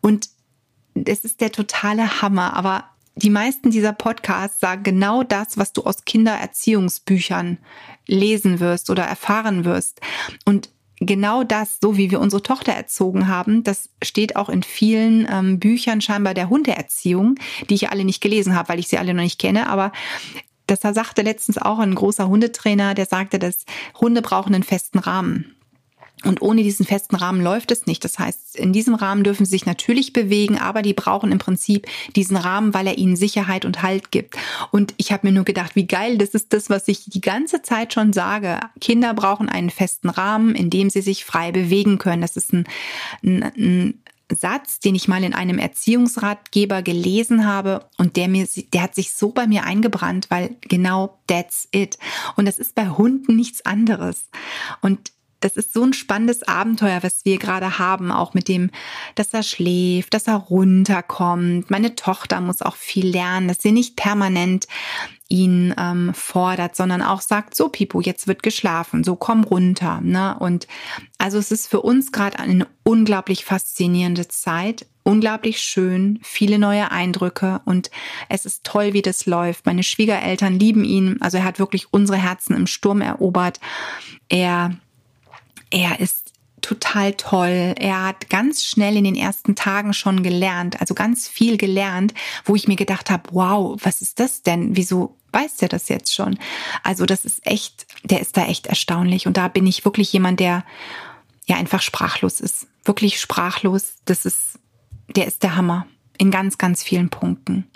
und 0.01 0.29
es 0.95 1.23
ist 1.23 1.39
der 1.39 1.51
totale 1.51 2.21
Hammer, 2.21 2.55
aber 2.55 2.85
die 3.15 3.29
meisten 3.29 3.69
dieser 3.69 3.93
Podcasts 3.93 4.59
sagen 4.59 4.83
genau 4.83 5.23
das, 5.23 5.57
was 5.57 5.73
du 5.73 5.83
aus 5.83 6.05
Kindererziehungsbüchern 6.05 7.57
lesen 8.07 8.59
wirst 8.59 8.89
oder 8.89 9.03
erfahren 9.03 9.65
wirst. 9.65 9.99
Und 10.45 10.69
genau 10.99 11.43
das, 11.43 11.77
so 11.81 11.97
wie 11.97 12.11
wir 12.11 12.19
unsere 12.19 12.43
Tochter 12.43 12.73
erzogen 12.73 13.27
haben, 13.27 13.63
das 13.63 13.89
steht 14.03 14.35
auch 14.35 14.49
in 14.49 14.63
vielen 14.63 15.27
ähm, 15.31 15.59
Büchern 15.59 16.01
scheinbar 16.01 16.33
der 16.33 16.49
Hundeerziehung, 16.49 17.35
die 17.69 17.75
ich 17.75 17.89
alle 17.89 18.05
nicht 18.05 18.21
gelesen 18.21 18.55
habe, 18.55 18.69
weil 18.69 18.79
ich 18.79 18.87
sie 18.87 18.97
alle 18.97 19.13
noch 19.13 19.23
nicht 19.23 19.39
kenne. 19.39 19.67
Aber 19.67 19.91
das 20.67 20.81
sagte 20.81 21.21
letztens 21.21 21.57
auch 21.57 21.79
ein 21.79 21.95
großer 21.95 22.27
Hundetrainer, 22.27 22.93
der 22.93 23.05
sagte, 23.05 23.39
dass 23.39 23.65
Hunde 23.99 24.21
brauchen 24.21 24.53
einen 24.53 24.63
festen 24.63 24.99
Rahmen. 24.99 25.55
Und 26.25 26.41
ohne 26.41 26.63
diesen 26.63 26.85
festen 26.85 27.15
Rahmen 27.15 27.41
läuft 27.41 27.71
es 27.71 27.85
nicht. 27.85 28.03
Das 28.03 28.19
heißt, 28.19 28.57
in 28.57 28.73
diesem 28.73 28.93
Rahmen 28.93 29.23
dürfen 29.23 29.45
sie 29.45 29.51
sich 29.51 29.65
natürlich 29.65 30.11
bewegen, 30.11 30.57
aber 30.57 30.81
die 30.81 30.93
brauchen 30.93 31.31
im 31.31 31.39
Prinzip 31.39 31.87
diesen 32.15 32.35
Rahmen, 32.35 32.73
weil 32.73 32.87
er 32.87 32.97
ihnen 32.97 33.15
Sicherheit 33.15 33.63
und 33.63 33.81
Halt 33.83 34.11
gibt. 34.11 34.35
Und 34.71 34.93
ich 34.97 35.11
habe 35.11 35.27
mir 35.27 35.33
nur 35.33 35.45
gedacht, 35.45 35.75
wie 35.75 35.87
geil, 35.87 36.17
das 36.17 36.29
ist 36.29 36.51
das, 36.51 36.69
was 36.69 36.87
ich 36.87 37.05
die 37.05 37.21
ganze 37.21 37.61
Zeit 37.61 37.93
schon 37.93 38.11
sage. 38.11 38.59
Kinder 38.81 39.13
brauchen 39.13 39.47
einen 39.47 39.69
festen 39.69 40.09
Rahmen, 40.09 40.55
in 40.55 40.69
dem 40.69 40.89
sie 40.89 41.01
sich 41.01 41.23
frei 41.23 41.51
bewegen 41.51 41.97
können. 41.99 42.21
Das 42.21 42.35
ist 42.35 42.51
ein, 42.51 42.67
ein, 43.23 43.43
ein 43.55 43.99
Satz, 44.35 44.79
den 44.79 44.95
ich 44.95 45.07
mal 45.07 45.23
in 45.23 45.33
einem 45.33 45.57
Erziehungsratgeber 45.57 46.81
gelesen 46.81 47.45
habe 47.45 47.85
und 47.97 48.15
der 48.15 48.27
mir, 48.27 48.47
der 48.73 48.83
hat 48.83 48.95
sich 48.95 49.13
so 49.13 49.29
bei 49.29 49.47
mir 49.47 49.63
eingebrannt, 49.63 50.27
weil 50.29 50.55
genau 50.61 51.17
that's 51.27 51.67
it. 51.71 51.97
Und 52.35 52.45
das 52.45 52.59
ist 52.59 52.75
bei 52.75 52.89
Hunden 52.89 53.35
nichts 53.35 53.65
anderes. 53.65 54.29
Und 54.81 55.11
das 55.39 55.55
ist 55.55 55.73
so 55.73 55.83
ein 55.83 55.93
spannendes 55.93 56.43
Abenteuer, 56.43 57.01
was 57.01 57.23
wir 57.23 57.37
gerade 57.37 57.79
haben, 57.79 58.11
auch 58.11 58.33
mit 58.33 58.47
dem, 58.47 58.71
dass 59.15 59.33
er 59.33 59.43
schläft, 59.43 60.13
dass 60.13 60.27
er 60.27 60.35
runterkommt. 60.35 61.69
Meine 61.71 61.95
Tochter 61.95 62.41
muss 62.41 62.61
auch 62.61 62.75
viel 62.75 63.07
lernen, 63.07 63.47
dass 63.47 63.61
sie 63.61 63.71
nicht 63.71 63.95
permanent 63.95 64.67
ihn 65.29 65.75
ähm, 65.77 66.11
fordert, 66.15 66.75
sondern 66.75 67.03
auch 67.03 67.21
sagt, 67.21 67.55
so 67.55 67.69
Pipo, 67.69 68.01
jetzt 68.01 68.27
wird 68.27 68.41
geschlafen, 68.41 69.03
so 69.03 69.15
komm 69.15 69.43
runter. 69.43 70.01
Ne? 70.01 70.35
Und 70.39 70.67
also 71.19 71.37
es 71.37 71.51
ist 71.51 71.67
für 71.67 71.81
uns 71.81 72.11
gerade 72.11 72.39
eine 72.39 72.67
unglaublich 72.83 73.45
faszinierende 73.45 74.27
Zeit, 74.27 74.87
unglaublich 75.03 75.61
schön, 75.61 76.19
viele 76.23 76.57
neue 76.57 76.91
Eindrücke 76.91 77.61
und 77.65 77.91
es 78.27 78.45
ist 78.45 78.63
toll, 78.63 78.93
wie 78.93 79.03
das 79.03 79.27
läuft. 79.27 79.67
Meine 79.67 79.83
Schwiegereltern 79.83 80.57
lieben 80.57 80.83
ihn, 80.83 81.17
also 81.21 81.37
er 81.37 81.45
hat 81.45 81.59
wirklich 81.59 81.93
unsere 81.93 82.17
Herzen 82.17 82.55
im 82.55 82.67
Sturm 82.67 83.01
erobert. 83.01 83.59
Er 84.29 84.71
er 85.69 85.99
ist 85.99 86.33
total 86.61 87.13
toll. 87.13 87.73
Er 87.77 88.05
hat 88.05 88.29
ganz 88.29 88.65
schnell 88.65 88.97
in 88.97 89.03
den 89.03 89.15
ersten 89.15 89.55
Tagen 89.55 89.93
schon 89.93 90.23
gelernt, 90.23 90.79
also 90.81 90.93
ganz 90.93 91.27
viel 91.27 91.57
gelernt, 91.57 92.13
wo 92.45 92.55
ich 92.55 92.67
mir 92.67 92.75
gedacht 92.75 93.09
habe, 93.09 93.29
wow, 93.31 93.77
was 93.81 94.01
ist 94.01 94.19
das 94.19 94.43
denn? 94.43 94.75
Wieso 94.75 95.15
weiß 95.31 95.57
der 95.57 95.69
das 95.69 95.89
jetzt 95.89 96.13
schon? 96.13 96.37
Also 96.83 97.05
das 97.05 97.25
ist 97.25 97.45
echt, 97.45 97.85
der 98.03 98.19
ist 98.19 98.35
da 98.37 98.45
echt 98.45 98.67
erstaunlich. 98.67 99.27
Und 99.27 99.37
da 99.37 99.47
bin 99.47 99.67
ich 99.67 99.85
wirklich 99.85 100.11
jemand, 100.11 100.39
der 100.39 100.63
ja 101.45 101.55
einfach 101.55 101.81
sprachlos 101.81 102.39
ist. 102.39 102.67
Wirklich 102.83 103.19
sprachlos. 103.19 103.93
Das 104.05 104.25
ist, 104.25 104.59
der 105.15 105.27
ist 105.27 105.43
der 105.43 105.55
Hammer 105.55 105.87
in 106.17 106.31
ganz, 106.31 106.57
ganz 106.57 106.83
vielen 106.83 107.09
Punkten. 107.09 107.67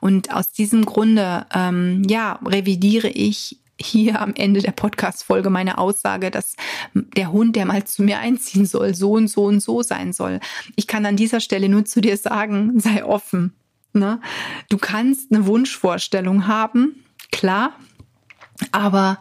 Und 0.00 0.32
aus 0.32 0.52
diesem 0.52 0.84
Grunde, 0.84 1.46
ähm, 1.54 2.04
ja, 2.08 2.38
revidiere 2.44 3.08
ich 3.08 3.58
hier 3.80 4.20
am 4.20 4.34
Ende 4.34 4.60
der 4.60 4.72
Podcast-Folge 4.72 5.50
meine 5.50 5.78
Aussage, 5.78 6.30
dass 6.30 6.56
der 6.94 7.32
Hund, 7.32 7.56
der 7.56 7.64
mal 7.64 7.84
zu 7.84 8.02
mir 8.02 8.18
einziehen 8.18 8.66
soll, 8.66 8.94
so 8.94 9.12
und 9.12 9.28
so 9.28 9.44
und 9.44 9.60
so 9.60 9.82
sein 9.82 10.12
soll. 10.12 10.40
Ich 10.76 10.86
kann 10.86 11.06
an 11.06 11.16
dieser 11.16 11.40
Stelle 11.40 11.68
nur 11.68 11.84
zu 11.84 12.00
dir 12.00 12.16
sagen, 12.16 12.80
sei 12.80 13.04
offen. 13.04 13.54
Ne? 13.92 14.20
Du 14.68 14.78
kannst 14.78 15.32
eine 15.32 15.46
Wunschvorstellung 15.46 16.46
haben, 16.46 17.04
klar, 17.32 17.72
aber 18.72 19.18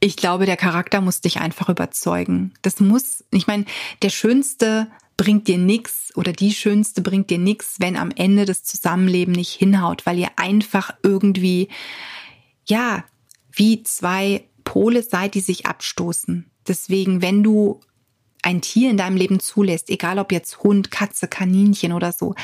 ich 0.00 0.16
glaube, 0.16 0.46
der 0.46 0.56
Charakter 0.56 1.00
muss 1.00 1.20
dich 1.20 1.40
einfach 1.40 1.68
überzeugen. 1.68 2.52
Das 2.62 2.80
muss, 2.80 3.24
ich 3.30 3.46
meine, 3.46 3.64
der 4.02 4.10
Schönste 4.10 4.88
bringt 5.16 5.48
dir 5.48 5.58
nichts 5.58 6.14
oder 6.14 6.32
die 6.32 6.52
Schönste 6.52 7.00
bringt 7.00 7.30
dir 7.30 7.38
nichts, 7.38 7.76
wenn 7.78 7.96
am 7.96 8.10
Ende 8.10 8.44
das 8.44 8.64
Zusammenleben 8.64 9.32
nicht 9.32 9.52
hinhaut, 9.52 10.04
weil 10.04 10.18
ihr 10.18 10.30
einfach 10.36 10.94
irgendwie, 11.02 11.68
ja, 12.66 13.04
wie 13.56 13.82
zwei 13.82 14.44
Pole 14.64 15.02
seid, 15.02 15.34
die 15.34 15.40
sich 15.40 15.66
abstoßen. 15.66 16.48
Deswegen, 16.68 17.22
wenn 17.22 17.42
du 17.42 17.80
ein 18.42 18.60
Tier 18.60 18.90
in 18.90 18.96
deinem 18.96 19.16
Leben 19.16 19.40
zulässt, 19.40 19.90
egal 19.90 20.18
ob 20.18 20.30
jetzt 20.30 20.62
Hund, 20.62 20.90
Katze, 20.90 21.26
Kaninchen 21.26 21.92
oder 21.92 22.12
so, 22.12 22.34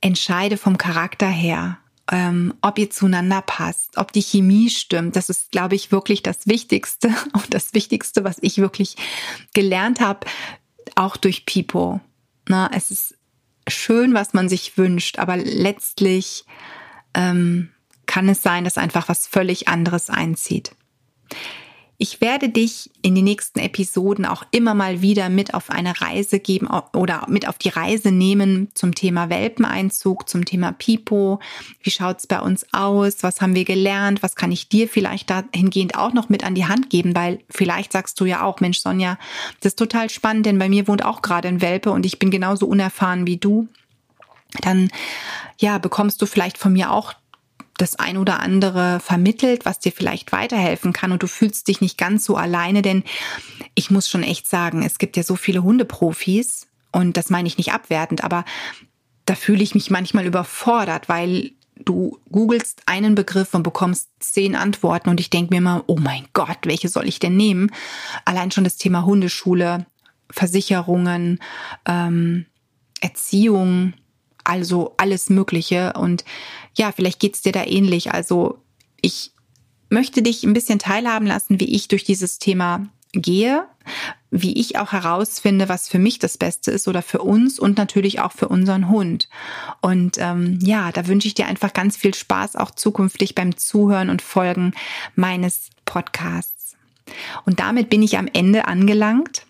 entscheide 0.00 0.56
vom 0.56 0.78
Charakter 0.78 1.28
her, 1.28 1.78
ähm, 2.10 2.54
ob 2.62 2.78
ihr 2.78 2.90
zueinander 2.90 3.42
passt, 3.42 3.96
ob 3.96 4.12
die 4.12 4.22
Chemie 4.22 4.70
stimmt. 4.70 5.14
Das 5.14 5.28
ist, 5.28 5.52
glaube 5.52 5.76
ich, 5.76 5.92
wirklich 5.92 6.22
das 6.22 6.46
Wichtigste 6.46 7.08
und 7.32 7.54
das 7.54 7.74
Wichtigste, 7.74 8.24
was 8.24 8.38
ich 8.40 8.58
wirklich 8.58 8.96
gelernt 9.54 10.00
habe, 10.00 10.26
auch 10.96 11.16
durch 11.16 11.46
Pipo. 11.46 12.00
Na, 12.48 12.70
es 12.74 12.90
ist 12.90 13.14
schön, 13.68 14.14
was 14.14 14.32
man 14.32 14.48
sich 14.48 14.76
wünscht, 14.76 15.18
aber 15.18 15.36
letztlich 15.36 16.44
ähm, 17.14 17.70
kann 18.10 18.28
es 18.28 18.42
sein, 18.42 18.64
dass 18.64 18.76
einfach 18.76 19.08
was 19.08 19.28
völlig 19.28 19.68
anderes 19.68 20.10
einzieht. 20.10 20.72
Ich 21.96 22.20
werde 22.20 22.48
dich 22.48 22.90
in 23.02 23.14
den 23.14 23.22
nächsten 23.22 23.60
Episoden 23.60 24.26
auch 24.26 24.42
immer 24.50 24.74
mal 24.74 25.00
wieder 25.00 25.28
mit 25.28 25.54
auf 25.54 25.70
eine 25.70 26.00
Reise 26.00 26.40
geben 26.40 26.66
oder 26.92 27.26
mit 27.28 27.46
auf 27.46 27.58
die 27.58 27.68
Reise 27.68 28.10
nehmen 28.10 28.70
zum 28.74 28.96
Thema 28.96 29.30
Welpeneinzug, 29.30 30.28
zum 30.28 30.44
Thema 30.44 30.72
Pipo. 30.72 31.38
Wie 31.82 31.90
schaut's 31.90 32.26
bei 32.26 32.40
uns 32.40 32.66
aus? 32.72 33.22
Was 33.22 33.40
haben 33.40 33.54
wir 33.54 33.64
gelernt? 33.64 34.24
Was 34.24 34.34
kann 34.34 34.50
ich 34.50 34.68
dir 34.68 34.88
vielleicht 34.88 35.30
dahingehend 35.30 35.94
auch 35.94 36.12
noch 36.12 36.28
mit 36.28 36.42
an 36.42 36.56
die 36.56 36.66
Hand 36.66 36.90
geben? 36.90 37.14
Weil 37.14 37.38
vielleicht 37.48 37.92
sagst 37.92 38.18
du 38.18 38.24
ja 38.24 38.42
auch, 38.42 38.58
Mensch, 38.58 38.80
Sonja, 38.80 39.18
das 39.60 39.72
ist 39.72 39.78
total 39.78 40.10
spannend, 40.10 40.46
denn 40.46 40.58
bei 40.58 40.68
mir 40.68 40.88
wohnt 40.88 41.04
auch 41.04 41.22
gerade 41.22 41.46
ein 41.46 41.60
Welpe 41.60 41.92
und 41.92 42.04
ich 42.04 42.18
bin 42.18 42.32
genauso 42.32 42.66
unerfahren 42.66 43.26
wie 43.28 43.36
du. 43.36 43.68
Dann, 44.62 44.90
ja, 45.58 45.78
bekommst 45.78 46.20
du 46.22 46.26
vielleicht 46.26 46.58
von 46.58 46.72
mir 46.72 46.90
auch 46.90 47.12
das 47.80 47.96
ein 47.96 48.16
oder 48.16 48.40
andere 48.40 49.00
vermittelt, 49.00 49.64
was 49.64 49.78
dir 49.78 49.92
vielleicht 49.92 50.32
weiterhelfen 50.32 50.92
kann 50.92 51.12
und 51.12 51.22
du 51.22 51.26
fühlst 51.26 51.68
dich 51.68 51.80
nicht 51.80 51.98
ganz 51.98 52.24
so 52.24 52.36
alleine, 52.36 52.82
denn 52.82 53.04
ich 53.74 53.90
muss 53.90 54.08
schon 54.08 54.22
echt 54.22 54.48
sagen, 54.48 54.82
es 54.82 54.98
gibt 54.98 55.16
ja 55.16 55.22
so 55.22 55.36
viele 55.36 55.62
Hundeprofis 55.62 56.68
und 56.92 57.16
das 57.16 57.30
meine 57.30 57.48
ich 57.48 57.56
nicht 57.56 57.72
abwertend, 57.72 58.22
aber 58.24 58.44
da 59.26 59.34
fühle 59.34 59.62
ich 59.62 59.74
mich 59.74 59.90
manchmal 59.90 60.26
überfordert, 60.26 61.08
weil 61.08 61.52
du 61.76 62.18
googelst 62.30 62.82
einen 62.86 63.14
Begriff 63.14 63.54
und 63.54 63.62
bekommst 63.62 64.10
zehn 64.18 64.54
Antworten 64.54 65.08
und 65.08 65.20
ich 65.20 65.30
denke 65.30 65.54
mir 65.54 65.58
immer, 65.58 65.84
oh 65.86 65.96
mein 65.98 66.26
Gott, 66.32 66.58
welche 66.64 66.88
soll 66.88 67.08
ich 67.08 67.20
denn 67.20 67.36
nehmen? 67.36 67.70
Allein 68.24 68.50
schon 68.50 68.64
das 68.64 68.76
Thema 68.76 69.04
Hundeschule, 69.04 69.86
Versicherungen, 70.30 71.38
ähm, 71.86 72.46
Erziehung, 73.00 73.94
also 74.44 74.94
alles 74.96 75.30
Mögliche. 75.30 75.92
Und 75.94 76.24
ja, 76.76 76.92
vielleicht 76.92 77.20
geht's 77.20 77.42
dir 77.42 77.52
da 77.52 77.64
ähnlich. 77.64 78.12
Also 78.12 78.62
ich 79.00 79.32
möchte 79.88 80.22
dich 80.22 80.44
ein 80.44 80.52
bisschen 80.52 80.78
teilhaben 80.78 81.26
lassen, 81.26 81.60
wie 81.60 81.74
ich 81.74 81.88
durch 81.88 82.04
dieses 82.04 82.38
Thema 82.38 82.86
gehe, 83.12 83.66
wie 84.30 84.52
ich 84.52 84.78
auch 84.78 84.92
herausfinde, 84.92 85.68
was 85.68 85.88
für 85.88 85.98
mich 85.98 86.20
das 86.20 86.38
Beste 86.38 86.70
ist 86.70 86.86
oder 86.86 87.02
für 87.02 87.20
uns 87.20 87.58
und 87.58 87.76
natürlich 87.76 88.20
auch 88.20 88.32
für 88.32 88.48
unseren 88.48 88.88
Hund. 88.88 89.28
Und 89.80 90.16
ähm, 90.18 90.60
ja, 90.62 90.92
da 90.92 91.08
wünsche 91.08 91.26
ich 91.26 91.34
dir 91.34 91.46
einfach 91.46 91.72
ganz 91.72 91.96
viel 91.96 92.14
Spaß 92.14 92.54
auch 92.54 92.70
zukünftig 92.70 93.34
beim 93.34 93.56
Zuhören 93.56 94.10
und 94.10 94.22
Folgen 94.22 94.72
meines 95.16 95.70
Podcasts. 95.84 96.76
Und 97.44 97.58
damit 97.58 97.90
bin 97.90 98.02
ich 98.02 98.16
am 98.16 98.28
Ende 98.32 98.68
angelangt 98.68 99.44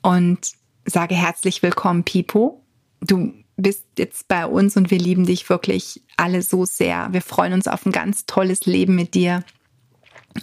und 0.00 0.38
sage 0.86 1.14
herzlich 1.14 1.62
willkommen, 1.62 2.04
Pipo. 2.04 2.64
Du 3.00 3.34
bist 3.56 3.84
jetzt 3.98 4.28
bei 4.28 4.46
uns 4.46 4.76
und 4.76 4.90
wir 4.90 4.98
lieben 4.98 5.26
dich 5.26 5.48
wirklich 5.48 6.02
alle 6.16 6.42
so 6.42 6.64
sehr. 6.64 7.08
Wir 7.12 7.22
freuen 7.22 7.52
uns 7.52 7.68
auf 7.68 7.86
ein 7.86 7.92
ganz 7.92 8.26
tolles 8.26 8.66
Leben 8.66 8.94
mit 8.94 9.14
dir 9.14 9.44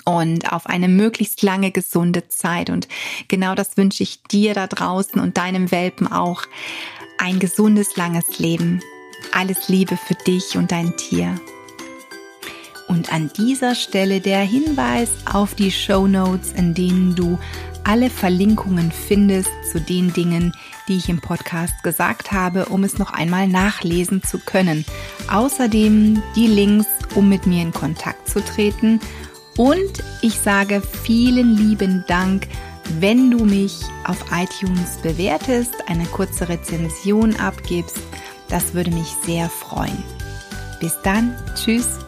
und 0.06 0.52
auf 0.52 0.66
eine 0.68 0.88
möglichst 0.88 1.44
lange 1.44 1.72
gesunde 1.72 2.28
Zeit. 2.28 2.70
Und 2.70 2.88
genau 3.28 3.56
das 3.56 3.78
wünsche 3.78 4.04
ich 4.04 4.24
dir 4.24 4.54
da 4.54 4.68
draußen 4.68 5.22
und 5.22 5.38
deinem 5.38 5.72
Welpen 5.72 6.12
auch. 6.12 6.44
Ein 7.20 7.40
gesundes, 7.40 7.96
langes 7.96 8.40
Leben. 8.40 8.82
Alles 9.32 9.70
Liebe 9.70 9.98
für 9.98 10.16
dich 10.16 10.58
und 10.58 10.72
dein 10.72 10.98
Tier. 10.98 11.40
Und 12.88 13.14
an 13.14 13.32
dieser 13.38 13.76
Stelle 13.76 14.20
der 14.20 14.42
Hinweis 14.42 15.10
auf 15.32 15.56
die 15.56 15.72
Show 15.72 16.08
Notes, 16.08 16.52
in 16.52 16.74
denen 16.74 17.16
du 17.16 17.40
alle 17.86 18.10
Verlinkungen 18.10 18.92
findest 18.92 19.50
zu 19.72 19.80
den 19.80 20.12
Dingen, 20.14 20.54
die 20.88 20.98
ich 20.98 21.10
im 21.10 21.22
Podcast 21.22 21.84
gesagt 21.84 22.32
habe, 22.32 22.66
um 22.66 22.84
es 22.84 22.98
noch 22.98 23.14
einmal 23.14 23.48
nachlesen 23.48 24.24
zu 24.24 24.40
können. 24.40 24.86
Außerdem 25.32 26.22
die 26.36 26.48
Links, 26.48 26.88
um 27.16 27.30
mit 27.30 27.46
mir 27.46 27.62
in 27.62 27.72
Kontakt 27.72 28.30
zu 28.30 28.44
treten 28.44 29.00
Und 29.58 30.04
ich 30.22 30.40
sage 30.40 30.82
vielen 30.82 31.56
lieben 31.58 32.04
Dank, 32.08 32.48
wenn 33.00 33.32
du 33.32 33.46
mich 33.46 33.74
auf 34.04 34.18
iTunes 34.32 34.98
bewertest, 35.02 35.74
eine 35.88 36.06
kurze 36.06 36.50
Rezension 36.50 37.36
abgibst. 37.38 38.00
Das 38.50 38.74
würde 38.74 38.92
mich 38.92 39.08
sehr 39.26 39.50
freuen. 39.50 40.04
Bis 40.80 40.98
dann, 41.04 41.36
tschüss 41.56 42.00